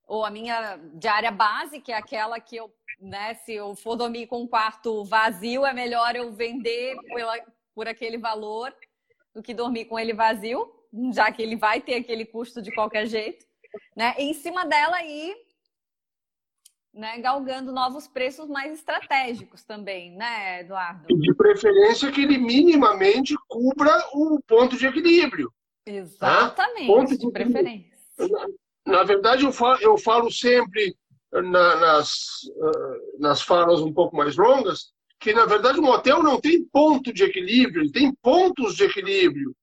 [0.10, 4.26] ou a minha diária base, que é aquela que eu, né, se eu for dormir
[4.26, 7.22] com um quarto vazio, é melhor eu vender por,
[7.76, 8.76] por aquele valor
[9.34, 10.68] do que dormir com ele vazio,
[11.14, 13.46] já que ele vai ter aquele custo de qualquer jeito,
[13.96, 14.16] né?
[14.18, 15.36] E em cima dela aí,
[16.92, 21.06] né, galgando novos preços mais estratégicos também, né, Eduardo?
[21.08, 25.54] De preferência que ele minimamente cubra o ponto de equilíbrio.
[25.86, 27.96] Exatamente, ponto de, de preferência.
[28.86, 30.96] Na verdade, eu falo, eu falo sempre
[31.32, 32.12] na, nas,
[33.20, 37.24] nas falas um pouco mais longas que, na verdade, um hotel não tem ponto de
[37.24, 39.54] equilíbrio, ele tem pontos de equilíbrio.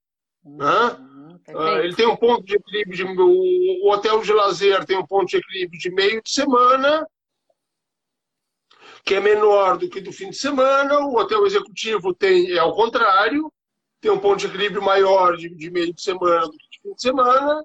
[0.45, 1.07] Uhum, né?
[1.49, 5.07] Uh, ele tem um ponto de equilíbrio, de, o, o hotel de lazer tem um
[5.07, 7.07] ponto de equilíbrio de meio de semana,
[9.05, 12.75] que é menor do que do fim de semana, o hotel executivo tem, é ao
[12.75, 13.51] contrário,
[14.01, 16.95] tem um ponto de equilíbrio maior de, de meio de semana do que de fim
[16.95, 17.64] de semana,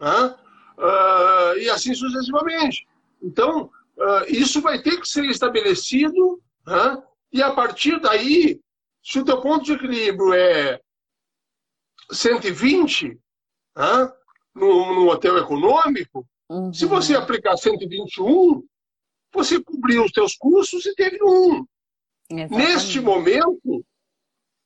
[0.00, 0.34] né?
[0.78, 2.86] Uh, e assim sucessivamente.
[3.22, 7.02] Então, uh, isso vai ter que ser estabelecido né?
[7.32, 8.60] E a partir daí,
[9.02, 10.80] se o teu ponto de equilíbrio é
[12.12, 13.18] 120,
[13.76, 14.12] né,
[14.54, 16.72] num, num hotel econômico, uhum.
[16.72, 18.62] se você aplicar 121,
[19.32, 21.66] você cobriu os teus custos e teve um.
[22.30, 22.54] Exatamente.
[22.54, 23.84] Neste momento,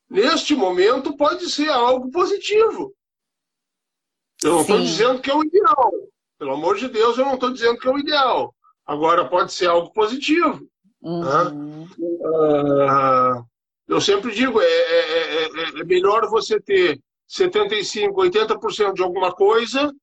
[0.09, 2.93] neste momento pode ser algo positivo.
[4.43, 5.91] Eu não estou dizendo que é o ideal.
[6.37, 8.53] Pelo amor de Deus, eu não estou dizendo que é o ideal.
[8.85, 10.67] Agora pode ser algo positivo.
[11.01, 11.83] Uhum.
[11.99, 13.45] Uh,
[13.87, 19.93] eu sempre digo, é, é, é, é, melhor você ter 75%, 80% de alguma coisa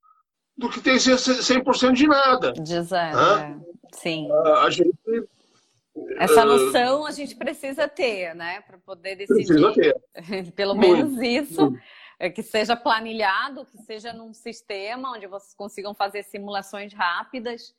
[0.57, 2.53] do que ter 100% de nada.
[2.53, 3.57] De zero, é.
[3.95, 4.31] Sim.
[4.31, 4.95] Uh, a gente,
[6.19, 8.61] Essa noção a gente precisa ter, né?
[8.63, 9.47] Para poder decidir.
[9.47, 10.53] Precisa ter.
[10.53, 11.63] Pelo menos muito, isso.
[11.63, 11.81] Muito.
[12.29, 17.75] Que seja planilhado, que seja num sistema onde vocês consigam fazer simulações rápidas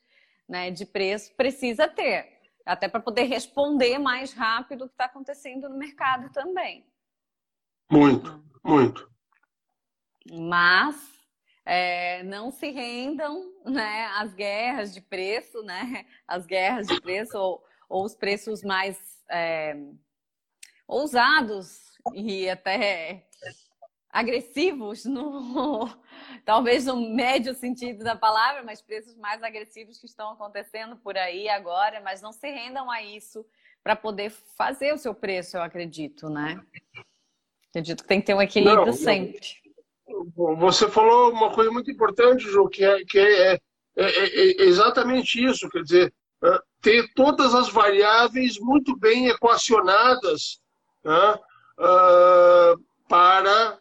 [0.50, 2.42] né, de preço, precisa ter.
[2.66, 6.86] Até para poder responder mais rápido o que está acontecendo no mercado também.
[7.92, 9.10] Muito, muito.
[10.32, 10.96] Mas
[11.66, 16.06] é, não se rendam né, às guerras de preço, né?
[16.28, 18.98] As guerras de preço ou, ou os preços mais
[19.30, 19.76] é,
[20.88, 23.28] ousados e até
[24.12, 25.88] agressivos, no,
[26.46, 31.48] talvez no médio sentido da palavra, mas preços mais agressivos que estão acontecendo por aí
[31.48, 33.46] agora, mas não se rendam a isso
[33.84, 36.62] para poder fazer o seu preço, eu acredito, né?
[37.70, 39.48] Acredito que tem que ter um equilíbrio não, sempre.
[40.36, 43.60] Você falou uma coisa muito importante, Ju, que é, que é, é,
[43.96, 46.14] é, é exatamente isso, quer dizer,
[46.82, 50.60] ter todas as variáveis muito bem equacionadas
[51.04, 51.40] né,
[53.08, 53.81] para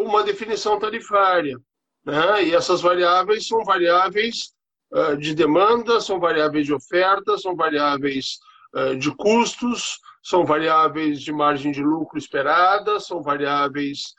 [0.00, 1.58] uma definição tarifária.
[2.06, 2.44] Né?
[2.44, 4.52] E essas variáveis são variáveis
[4.92, 8.38] uh, de demanda, são variáveis de oferta, são variáveis
[8.74, 14.14] uh, de custos, são variáveis de margem de lucro esperada, são variáveis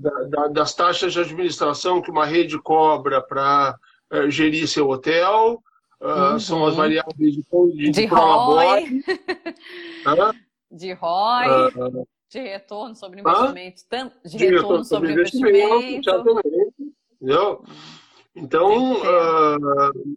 [0.00, 3.76] da, da, das taxas de administração que uma rede cobra para
[4.28, 5.62] gerir seu hotel,
[6.00, 6.38] uhum.
[6.38, 9.02] são as variáveis de, de, de, de ROI,
[10.70, 12.06] de ROI.
[12.32, 16.10] De retorno sobre investimento, tanto de, de retorno, retorno sobre, sobre investimento.
[17.20, 17.62] Entendeu?
[18.34, 20.16] Então, uh,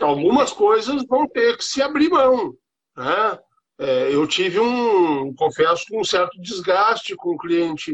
[0.00, 2.52] algumas coisas vão ter que se abrir mão.
[2.96, 3.38] Né?
[3.78, 7.92] É, eu tive um, confesso, um certo desgaste com o cliente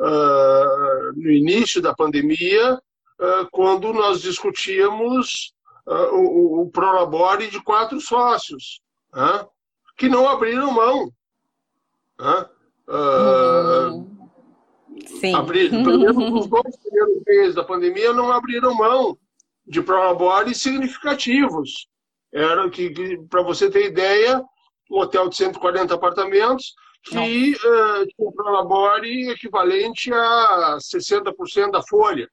[0.00, 5.54] uh, no início da pandemia, uh, quando nós discutíamos
[5.86, 8.82] o, o Prolabore de quatro sócios,
[9.14, 9.46] né?
[9.96, 11.10] que não abriram mão.
[12.20, 12.46] Né?
[12.88, 14.18] Uh,
[15.20, 15.34] Sim.
[15.34, 19.18] Abrir, pelo menos nos dois primeiros meses da pandemia, não abriram mão
[19.66, 21.88] de prolabores significativos.
[22.32, 24.42] era que, que para você ter ideia,
[24.90, 32.28] um hotel de 140 apartamentos que uh, tinha prolabore equivalente a 60% da folha.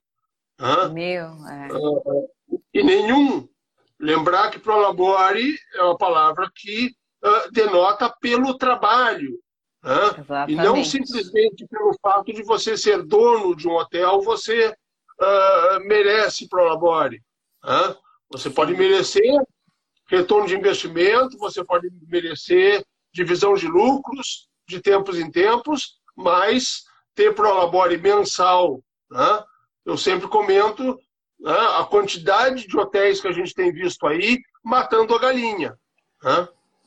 [0.93, 1.67] Meu, é.
[1.73, 2.29] Uh,
[2.73, 3.47] e nenhum.
[3.99, 6.91] Lembrar que prolabore é uma palavra que
[7.23, 9.39] uh, denota pelo trabalho.
[9.85, 10.45] Né?
[10.47, 16.49] E não simplesmente pelo fato de você ser dono de um hotel, você uh, merece
[16.49, 17.21] prolabore.
[17.63, 17.95] Né?
[18.31, 18.55] Você Sim.
[18.55, 19.39] pode merecer
[20.07, 22.83] retorno de investimento, você pode merecer
[23.13, 26.83] divisão de lucros de tempos em tempos, mas
[27.13, 28.83] ter prolabore mensal.
[29.11, 29.43] Né?
[29.85, 30.99] Eu sempre comento
[31.45, 35.77] a quantidade de hotéis que a gente tem visto aí matando a galinha.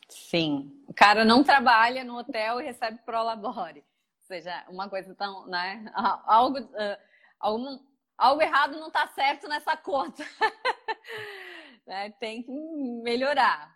[0.09, 0.78] Sim.
[0.99, 3.79] O cara não trabalha no hotel e recebe prolabore.
[3.79, 5.85] Ou seja, uma coisa tão, né?
[6.27, 6.99] Algo, uh,
[7.39, 7.79] algum,
[8.17, 10.25] algo errado não está certo nessa conta.
[11.87, 12.11] né?
[12.19, 12.51] Tem que
[13.05, 13.73] melhorar.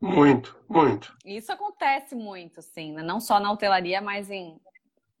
[0.00, 1.14] Muito, muito.
[1.26, 3.02] Isso acontece muito, sim, né?
[3.02, 4.58] não só na hotelaria, mas em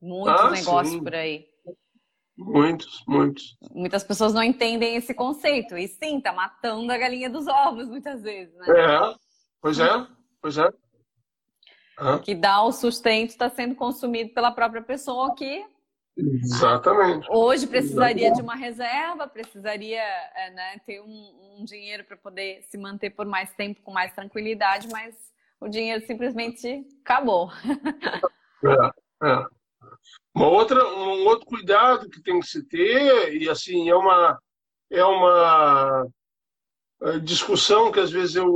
[0.00, 1.04] muitos ah, negócios sim.
[1.04, 1.46] por aí.
[2.34, 3.58] Muitos, muitos.
[3.70, 5.76] Muitas pessoas não entendem esse conceito.
[5.76, 8.66] E sim, tá matando a galinha dos ovos muitas vezes, né?
[8.70, 9.14] É,
[9.60, 10.06] Pois é,
[10.40, 10.83] pois é.
[12.24, 15.64] Que dá o sustento está sendo consumido pela própria pessoa que
[16.16, 17.26] Exatamente.
[17.28, 18.36] Hoje precisaria Exatamente.
[18.36, 23.26] de uma reserva, precisaria é, né, ter um, um dinheiro para poder se manter por
[23.26, 25.14] mais tempo com mais tranquilidade, mas
[25.60, 27.50] o dinheiro simplesmente acabou.
[28.64, 29.46] É, é.
[30.34, 34.38] Uma outra, um outro cuidado que tem que se ter, e assim, é uma,
[34.90, 36.08] é uma
[37.22, 38.46] discussão que às vezes eu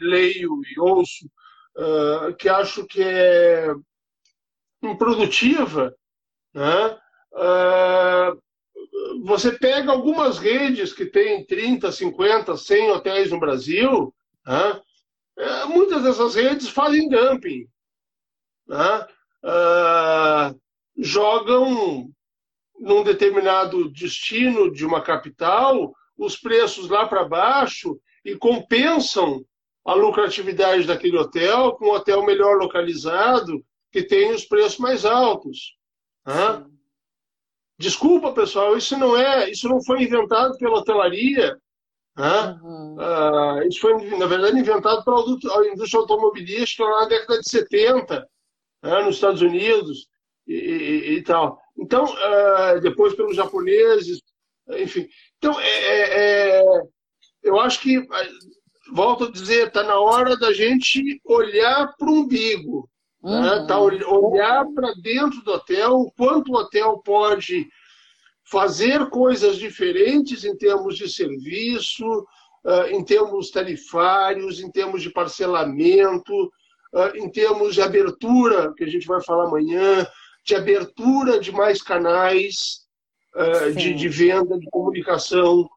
[0.00, 1.28] leio e ouço,
[2.38, 3.74] que acho que é
[4.82, 5.94] improdutiva,
[6.54, 6.98] né?
[7.32, 8.42] Uh,
[9.24, 14.14] você pega algumas redes que têm 30, 50, 100 hotéis no Brasil,
[14.46, 14.80] né?
[15.38, 17.68] uh, muitas dessas redes fazem dumping.
[18.66, 19.06] Né?
[19.44, 20.60] Uh,
[20.96, 22.10] jogam
[22.78, 29.44] num determinado destino de uma capital os preços lá para baixo e compensam
[29.84, 35.76] a lucratividade daquele hotel com um hotel melhor localizado que tem os preços mais altos.
[36.26, 36.64] Né?
[37.78, 41.56] Desculpa, pessoal, isso não é, isso não foi inventado pela hotelaria.
[42.18, 42.96] Uhum.
[42.96, 48.28] Uh, isso foi, na verdade, inventado pela indústria automobilística lá na década de 70,
[48.82, 50.08] né, nos Estados Unidos
[50.46, 51.60] e, e, e tal.
[51.78, 54.20] Então, uh, depois pelos japoneses,
[54.70, 55.08] enfim.
[55.38, 56.82] Então, é, é, é,
[57.44, 58.04] eu acho que,
[58.92, 62.88] volto a dizer, está na hora da gente olhar para o umbigo,
[63.22, 63.30] né?
[63.30, 63.42] uhum.
[63.42, 63.66] né?
[63.66, 67.68] tá, olhar para dentro do hotel, o quanto o hotel pode
[68.44, 72.06] fazer coisas diferentes em termos de serviço,
[72.64, 76.44] uh, em termos tarifários, em termos de parcelamento,
[76.94, 80.06] uh, em termos de abertura, que a gente vai falar amanhã,
[80.44, 82.86] de abertura de mais canais,
[83.36, 85.68] uh, de, de, venda, de comunicação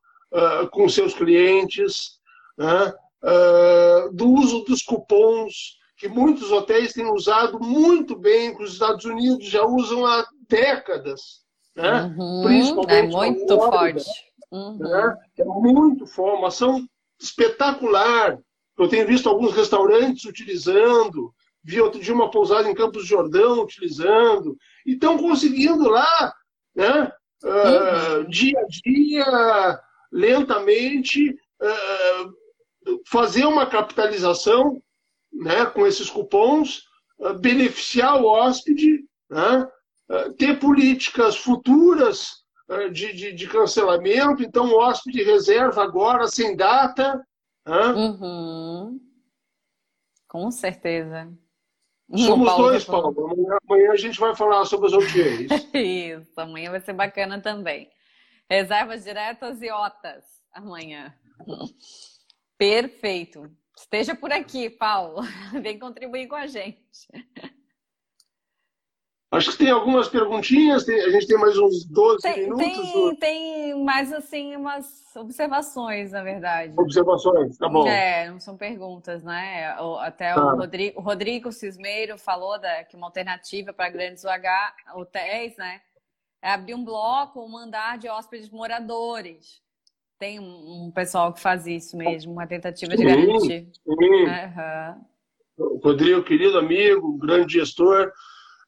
[0.72, 2.21] com seus clientes,
[2.58, 2.94] né?
[3.24, 9.06] uh, do uso dos cupons, que muitos hotéis têm usado muito bem, que os Estados
[9.06, 11.42] Unidos já usam há décadas.
[11.76, 12.14] Né?
[12.18, 14.10] Uhum, Principalmente é muito forte.
[14.52, 14.78] Uhum.
[14.80, 15.18] Né?
[15.38, 16.86] É muito forte, uma ação
[17.20, 18.38] espetacular.
[18.78, 21.32] Eu tenho visto alguns restaurantes utilizando,
[21.64, 26.34] vi outro dia uma pousada em Campos de Jordão utilizando, e estão conseguindo lá
[26.76, 27.12] né,
[27.44, 29.80] uh, dia a dia,
[30.12, 32.41] lentamente, uh,
[33.08, 34.82] fazer uma capitalização
[35.32, 36.84] né, com esses cupons,
[37.20, 39.68] uh, beneficiar o hóspede, né,
[40.38, 42.42] ter políticas futuras
[42.92, 47.16] de, de, de, cancelamento, então o hóspede reserva agora sem data.
[47.66, 47.86] Né?
[47.94, 49.00] Uhum.
[50.28, 51.32] Com certeza.
[52.18, 53.26] Somos Paulo dois, Paulo.
[53.26, 55.68] Amanhã, amanhã, a gente vai falar sobre os OTAs.
[55.74, 57.90] Isso, amanhã vai ser bacana também.
[58.50, 61.14] Reservas diretas e OTAs amanhã.
[62.62, 63.50] Perfeito.
[63.76, 65.24] Esteja por aqui, Paulo.
[65.64, 67.08] Vem contribuir com a gente.
[69.32, 72.64] Acho que tem algumas perguntinhas, tem, a gente tem mais uns 12 tem, minutos.
[72.64, 74.86] Tem, tem mais, assim, umas
[75.16, 76.76] observações, na verdade.
[76.78, 77.88] Observações, tá bom.
[77.88, 79.70] É, não são perguntas, né?
[80.00, 80.54] Até tá.
[80.54, 85.82] o, Rodrigo, o Rodrigo Cismeiro falou da, que uma alternativa para grandes UH, hotéis, né?
[86.44, 89.61] É abrir um bloco ou mandar de hóspedes moradores.
[90.22, 93.68] Tem um, pessoal que faz isso mesmo, uma tentativa de garantir.
[93.72, 93.72] Sim.
[93.88, 95.80] Uhum.
[95.84, 98.12] Rodrigo, querido amigo, grande gestor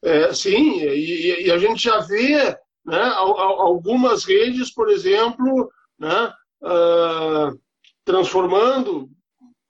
[0.02, 7.56] é, sim, e, e, a gente já vê né, algumas redes, por exemplo, né, uh,
[8.04, 9.08] transformando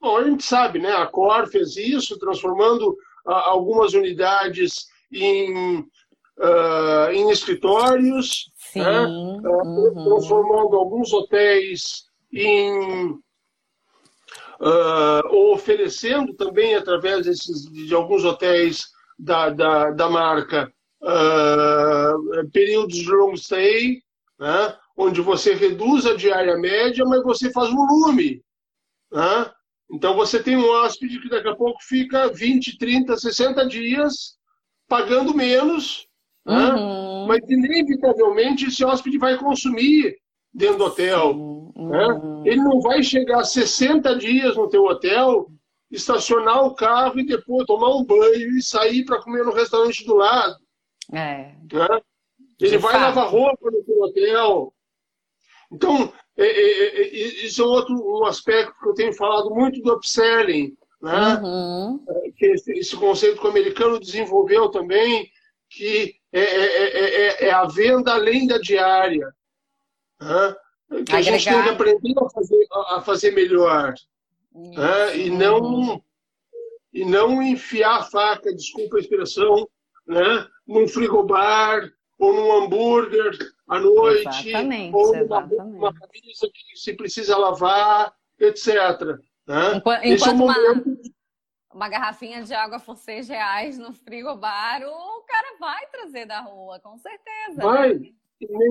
[0.01, 0.93] Bom, a gente sabe, né?
[0.93, 5.83] A Cor fez isso, transformando algumas unidades em,
[6.39, 9.01] uh, em escritórios, né?
[9.07, 10.05] uhum.
[10.05, 13.11] transformando alguns hotéis em
[14.61, 18.87] uh, oferecendo também através desses, de alguns hotéis
[19.19, 20.73] da, da, da marca
[21.03, 24.03] uh, períodos de long stay,
[24.39, 24.77] né?
[24.97, 28.43] onde você reduz a diária média, mas você faz volume.
[29.13, 29.51] Né?
[29.91, 34.37] Então você tem um hóspede que daqui a pouco fica 20, 30, 60 dias
[34.89, 36.07] pagando menos?
[36.47, 36.55] Uhum.
[36.55, 37.27] né?
[37.27, 40.17] mas inevitavelmente esse hóspede vai consumir
[40.53, 41.35] dentro do hotel.
[41.77, 42.07] Né?
[42.07, 42.47] Uhum.
[42.47, 45.49] Ele não vai chegar 60 dias no teu hotel,
[45.91, 50.15] estacionar o carro e depois tomar um banho e sair para comer no restaurante do
[50.15, 50.57] lado.
[51.13, 51.55] É.
[51.73, 51.89] Né?
[52.61, 53.03] Ele vai fato.
[53.03, 54.75] lavar roupa no teu hotel.
[55.73, 57.07] Então, é, é, é,
[57.47, 61.37] isso é outro um aspecto que eu tenho falado muito do upselling, né?
[61.43, 62.05] Uhum.
[62.09, 65.31] É, que esse, esse, conceito que o americano desenvolveu também,
[65.69, 69.33] que é, é, é a venda além da diária.
[70.21, 70.57] Né?
[71.07, 73.95] Que a gente tem que aprender a fazer, a fazer melhor.
[74.53, 75.17] Né?
[75.17, 76.03] E, não,
[76.93, 79.69] e não enfiar a faca, desculpa a expressão,
[80.07, 80.47] né?
[80.67, 83.37] num frigobar ou num hambúrguer
[83.69, 88.69] à noite, exatamente, ou numa, camisa que se precisa lavar, etc.
[89.47, 89.77] Né?
[89.77, 90.89] Enquanto, Esse é momento...
[90.89, 90.97] uma,
[91.75, 96.79] uma garrafinha de água por seis reais no frigobar, o cara vai trazer da rua,
[96.79, 97.61] com certeza.
[97.61, 97.95] Vai.
[97.95, 98.13] Né?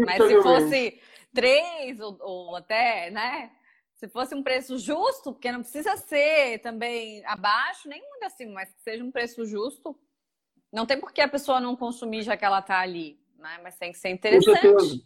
[0.05, 1.01] Mas se fosse
[1.33, 3.51] três ou, ou até, né?
[3.95, 8.73] Se fosse um preço justo, porque não precisa ser também abaixo, nem muito acima, mas
[8.73, 9.97] que seja um preço justo,
[10.71, 13.59] não tem por que a pessoa não consumir já que ela está ali, né?
[13.61, 15.03] Mas tem que ser interessante.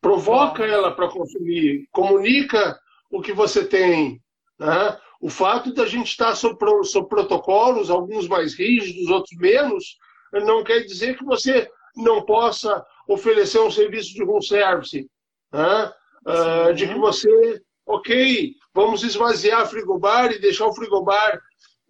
[0.00, 2.78] Provoca ela para consumir, comunica
[3.10, 4.22] o que você tem.
[4.58, 5.00] Né?
[5.20, 9.98] O fato da gente estar sob, sob protocolos, alguns mais rígidos, outros menos,
[10.32, 15.08] não quer dizer que você não possa oferecer um serviço de room service.
[15.52, 15.92] Né?
[16.26, 21.40] Uh, de que você, ok, vamos esvaziar o frigobar e deixar o frigobar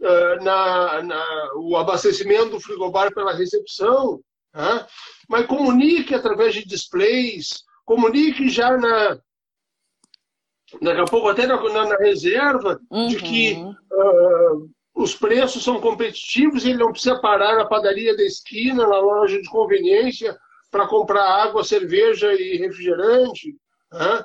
[0.00, 4.20] uh, na, na, o abastecimento do frigobar pela recepção,
[4.54, 4.86] né?
[5.28, 9.18] mas comunique através de displays, comunique já na.
[10.80, 13.08] Daqui a pouco, até na, na, na reserva, uhum.
[13.08, 18.86] de que uh, os preços são competitivos, ele não precisa parar na padaria da esquina,
[18.86, 20.36] na loja de conveniência,
[20.70, 23.56] para comprar água, cerveja e refrigerante.
[23.92, 24.24] Né?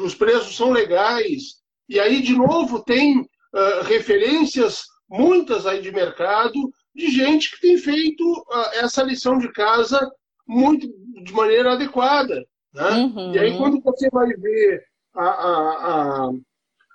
[0.00, 1.60] Os preços são legais.
[1.88, 7.76] E aí, de novo, tem uh, referências muitas aí de mercado, de gente que tem
[7.78, 10.00] feito uh, essa lição de casa
[10.46, 10.86] muito
[11.24, 12.44] de maneira adequada.
[12.72, 12.90] Né?
[12.90, 13.34] Uhum.
[13.34, 14.84] E aí, quando você vai ver
[15.14, 16.30] a, a,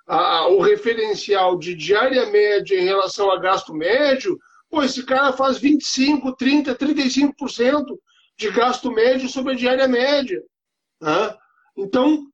[0.06, 4.38] a, o referencial de diária média em relação a gasto médio,
[4.70, 7.98] pô, esse cara faz 25, 30, 35%
[8.36, 10.42] de gasto médio sobre a diária média.
[11.00, 11.36] Né?
[11.76, 12.26] Então,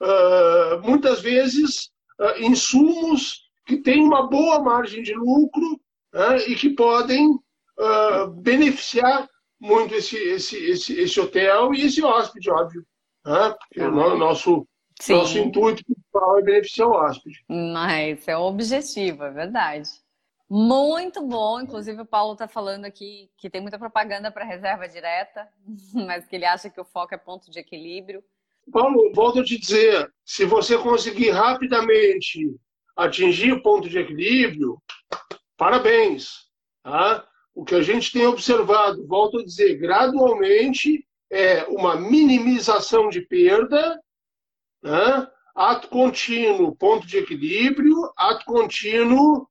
[0.00, 1.90] uh, muitas vezes,
[2.20, 5.80] uh, insumos que têm uma boa margem de lucro
[6.12, 9.28] né, e que podem uh, beneficiar
[9.60, 12.86] muito esse, esse, esse, esse hotel e esse hóspede, óbvio.
[13.24, 13.54] Né?
[13.58, 14.66] Porque o nosso,
[15.08, 17.44] nosso intuito principal é beneficiar o hóspede.
[17.48, 19.88] Mas é o objetivo, é verdade.
[20.50, 21.60] Muito bom.
[21.60, 25.48] Inclusive, o Paulo está falando aqui que tem muita propaganda para reserva direta,
[25.94, 28.24] mas que ele acha que o foco é ponto de equilíbrio.
[28.72, 32.54] Paulo, volto a te dizer: se você conseguir rapidamente
[32.96, 34.80] atingir o ponto de equilíbrio,
[35.56, 36.48] parabéns.
[36.82, 37.26] Tá?
[37.54, 44.00] O que a gente tem observado, volto a dizer, gradualmente é uma minimização de perda,
[44.82, 45.30] né?
[45.54, 49.48] ato contínuo, ponto de equilíbrio, ato contínuo,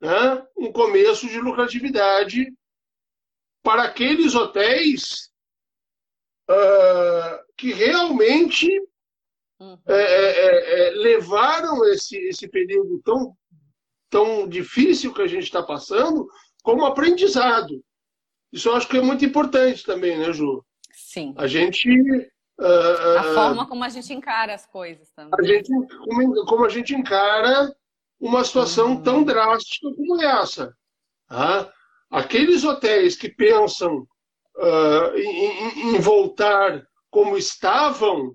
[0.00, 0.46] né?
[0.56, 2.52] um começo de lucratividade
[3.62, 5.30] para aqueles hotéis
[6.48, 8.68] uh, que realmente
[9.58, 9.78] Uhum.
[9.86, 13.34] É, é, é, é, levaram esse, esse período tão,
[14.10, 16.28] tão difícil que a gente está passando
[16.62, 17.82] como aprendizado.
[18.52, 20.64] Isso eu acho que é muito importante também, né, Ju?
[20.92, 21.34] Sim.
[21.36, 21.88] A gente.
[22.58, 25.38] Uh, a forma como a gente encara as coisas também.
[25.38, 25.70] A gente,
[26.04, 27.74] como, como a gente encara
[28.18, 29.02] uma situação uhum.
[29.02, 30.74] tão drástica como essa.
[31.28, 31.70] Tá?
[32.10, 34.06] Aqueles hotéis que pensam
[34.56, 38.34] uh, em, em, voltar como estavam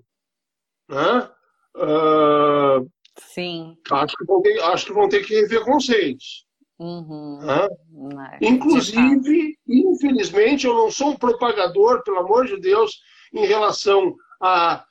[0.88, 1.28] né?
[1.76, 3.76] Uh, Sim.
[3.90, 6.46] Acho que, vão ter, acho que vão ter que rever conceitos.
[6.78, 7.38] Uhum.
[7.40, 8.38] Né?
[8.40, 13.00] Inclusive, infelizmente, eu não sou um propagador, pelo amor de Deus,
[13.32, 14.84] em relação a,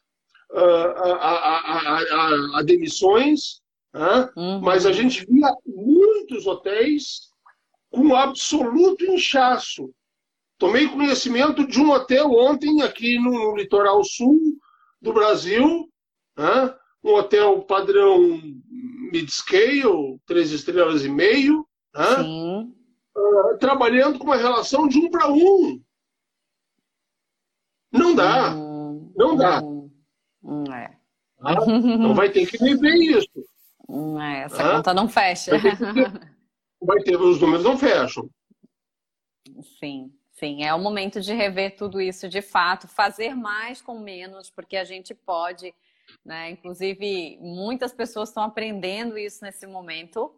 [0.54, 3.62] a, a, a demissões,
[3.94, 4.30] né?
[4.36, 4.62] uhum.
[4.62, 7.32] mas a gente via muitos hotéis
[7.90, 9.94] com absoluto inchaço.
[10.58, 14.40] Tomei conhecimento de um hotel ontem aqui no litoral sul
[15.02, 15.90] do Brasil,
[16.38, 16.74] né?
[17.04, 18.40] um hotel padrão
[19.12, 22.22] mid-scale, três estrelas e meio, né?
[23.18, 25.82] uh, trabalhando com uma relação de um para um.
[27.92, 28.54] Não dá.
[28.54, 29.62] Hum, não dá.
[29.62, 29.92] Hum,
[30.44, 30.98] hum é.
[31.44, 33.30] Ah, então vai ter que viver isso.
[33.90, 35.58] Hum, é, essa ah, conta não fecha.
[35.58, 36.30] Vai ter,
[36.82, 38.30] vai ter, os números não fecham.
[39.80, 40.64] Sim, sim.
[40.64, 44.84] É o momento de rever tudo isso de fato, fazer mais com menos, porque a
[44.84, 45.74] gente pode,
[46.24, 46.52] né?
[46.52, 50.34] Inclusive, muitas pessoas estão aprendendo isso nesse momento,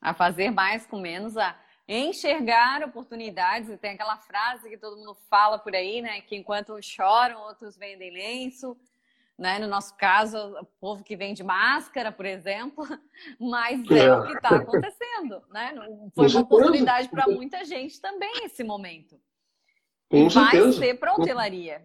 [0.00, 1.58] a fazer mais com menos, a
[1.88, 3.70] enxergar oportunidades.
[3.70, 6.20] E tem aquela frase que todo mundo fala por aí, né?
[6.20, 8.76] Que enquanto uns choram, outros vendem lenço.
[9.38, 9.58] Né?
[9.60, 12.84] No nosso caso, o povo que vende máscara, por exemplo,
[13.40, 15.42] mas é, é o que está acontecendo.
[15.50, 15.74] Né?
[16.14, 19.18] Foi uma oportunidade para muita gente também esse momento.
[20.10, 20.78] Com Vai certeza.
[20.78, 21.82] ser para hotelaria.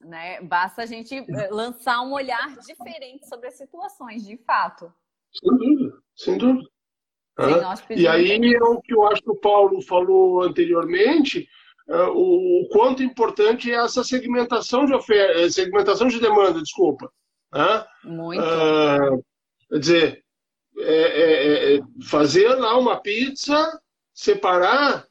[0.00, 0.40] Né?
[0.40, 4.92] Basta a gente eh, lançar um olhar diferente sobre as situações, de fato.
[5.32, 6.71] Sem dúvida, sem dúvida.
[7.90, 11.48] E aí é o que eu acho que o Paulo falou anteriormente,
[11.88, 17.10] é, o, quanto importante é essa segmentação de oferta, é, segmentação de demanda, desculpa.
[17.52, 17.84] Né?
[18.04, 18.42] Muito.
[18.42, 19.24] Uh,
[19.68, 20.24] quer dizer,
[20.78, 23.80] é, é, fazer lá uma pizza,
[24.14, 25.06] separar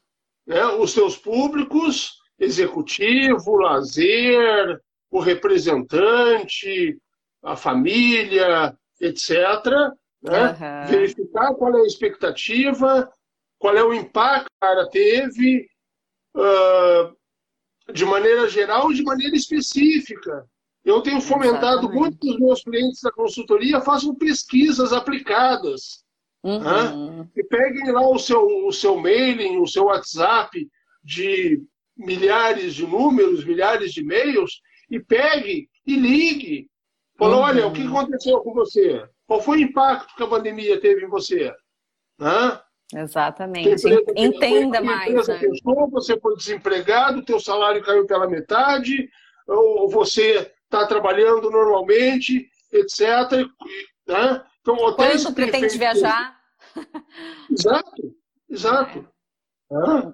[0.46, 6.98] né, os seus públicos, executivo, lazer, o representante,
[7.42, 9.32] a família, etc.
[10.22, 10.50] Né?
[10.50, 10.86] Uhum.
[10.86, 13.12] Verificar qual é a expectativa,
[13.58, 15.68] qual é o impacto que o cara teve,
[16.36, 20.46] uh, de maneira geral e de maneira específica.
[20.84, 21.98] Eu tenho fomentado Exatamente.
[21.98, 26.02] muito que os meus clientes da consultoria façam pesquisas aplicadas.
[26.42, 27.18] Uhum.
[27.18, 27.28] Né?
[27.36, 30.68] E peguem lá o seu, o seu mailing, o seu WhatsApp
[31.04, 31.62] de
[31.96, 34.60] milhares de números, milhares de e-mails,
[34.90, 36.68] e pegue e ligue.
[37.16, 37.42] Fala, uhum.
[37.42, 39.06] olha, o que aconteceu com você?
[39.26, 41.52] Qual foi o impacto que a pandemia teve em você?
[42.18, 42.60] Né?
[42.94, 43.86] Exatamente.
[44.16, 45.26] Entenda mais.
[45.26, 45.38] Né?
[45.38, 49.08] Fechou, você foi desempregado, teu salário caiu pela metade,
[49.46, 53.46] ou você está trabalhando normalmente, etc.
[54.06, 54.44] Né?
[54.60, 56.36] Então, hotéis Quando pretende viajar?
[57.50, 58.14] Exato,
[58.48, 59.08] exato.
[59.70, 59.74] É.
[59.74, 60.12] Né?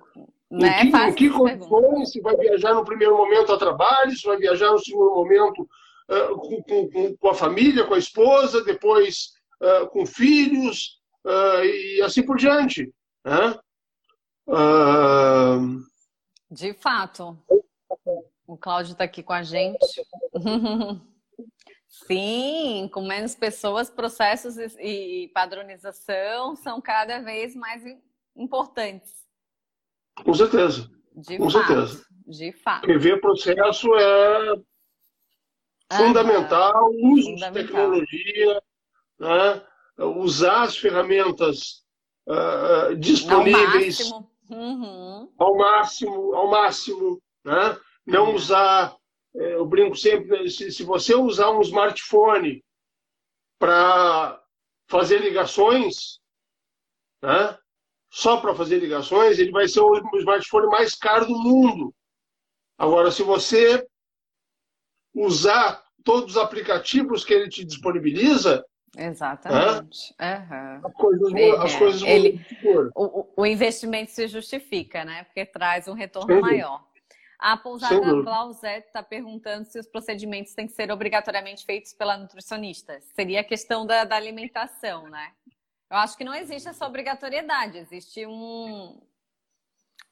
[0.51, 0.83] Né?
[0.83, 4.39] Em que, em que condições se vai viajar no primeiro momento a trabalho, se vai
[4.39, 5.69] viajar no segundo momento
[6.09, 12.03] uh, com, com, com, a família, com a esposa, depois uh, com filhos, uh, e
[12.03, 12.93] assim por diante.
[13.25, 13.59] Né?
[16.51, 17.39] De fato.
[18.47, 19.79] O Cláudio está aqui com a gente.
[22.07, 27.83] Sim, com menos pessoas, processos e padronização são cada vez mais
[28.37, 29.27] importantes.
[30.25, 30.91] Com certeza.
[31.15, 32.07] De com fato, certeza.
[32.27, 32.87] De fato.
[32.87, 34.55] Rever processo é
[35.97, 37.53] fundamental, uso fundamental.
[37.53, 38.63] de tecnologia,
[39.19, 39.63] né?
[39.99, 41.83] usar as ferramentas
[42.27, 45.33] uh, disponíveis ao máximo, uhum.
[45.39, 47.79] ao máximo, ao máximo né?
[48.07, 48.35] não uhum.
[48.35, 48.97] usar,
[49.35, 52.63] é, eu brinco sempre, se, se você usar um smartphone
[53.59, 54.41] para
[54.87, 56.21] fazer ligações,
[57.23, 57.59] né?
[58.11, 61.95] só para fazer ligações, ele vai ser o smartphone mais caro do mundo.
[62.77, 63.88] Agora, se você
[65.25, 68.65] usar todos os aplicativos que ele te disponibiliza,
[68.97, 70.15] Exatamente.
[70.21, 70.87] Uhum.
[70.87, 72.45] As coisas, é, as coisas ele,
[72.95, 75.25] o, o, investimento se justifica, né?
[75.25, 76.83] Porque traz um retorno maior.
[77.39, 82.99] A pousada Clausette está perguntando se os procedimentos têm que ser obrigatoriamente feitos pela nutricionista.
[83.15, 85.31] Seria a questão da, da alimentação, né?
[85.89, 89.01] Eu acho que não existe essa obrigatoriedade, existe um,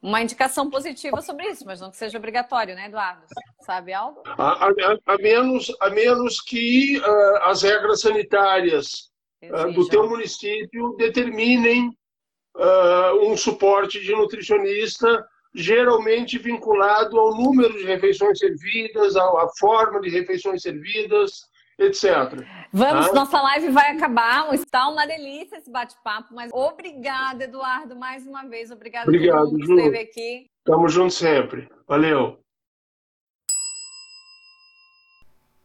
[0.07, 3.23] uma indicação positiva sobre isso, mas não que seja obrigatório, né, Eduardo?
[3.63, 4.23] Sabe algo?
[4.25, 4.73] A, a,
[5.05, 9.11] a menos, a menos que uh, as regras sanitárias
[9.43, 11.89] uh, do teu município determinem
[12.57, 20.09] uh, um suporte de nutricionista, geralmente vinculado ao número de refeições servidas, à forma de
[20.09, 21.49] refeições servidas,
[21.79, 22.45] etc.
[22.73, 23.13] Vamos, ah?
[23.13, 24.53] nossa live vai acabar.
[24.55, 28.71] Está uma delícia esse bate-papo, mas obrigada, Eduardo, mais uma vez.
[28.71, 30.47] Obrigada Obrigado, por todo mundo que esteve aqui.
[30.65, 31.69] Tamo junto sempre.
[31.87, 32.39] Valeu.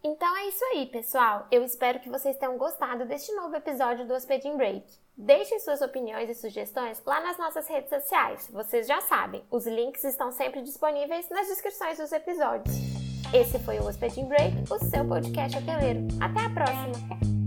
[0.04, 1.48] Então é isso aí, pessoal.
[1.52, 4.84] Eu espero que vocês tenham gostado deste novo episódio do Hospeding Break.
[5.16, 8.50] Deixem suas opiniões e sugestões lá nas nossas redes sociais.
[8.52, 13.01] Vocês já sabem, os links estão sempre disponíveis nas descrições dos episódios.
[13.34, 16.06] Esse foi o Hospeding Break, o seu podcast hoteleiro.
[16.20, 17.41] Até a próxima!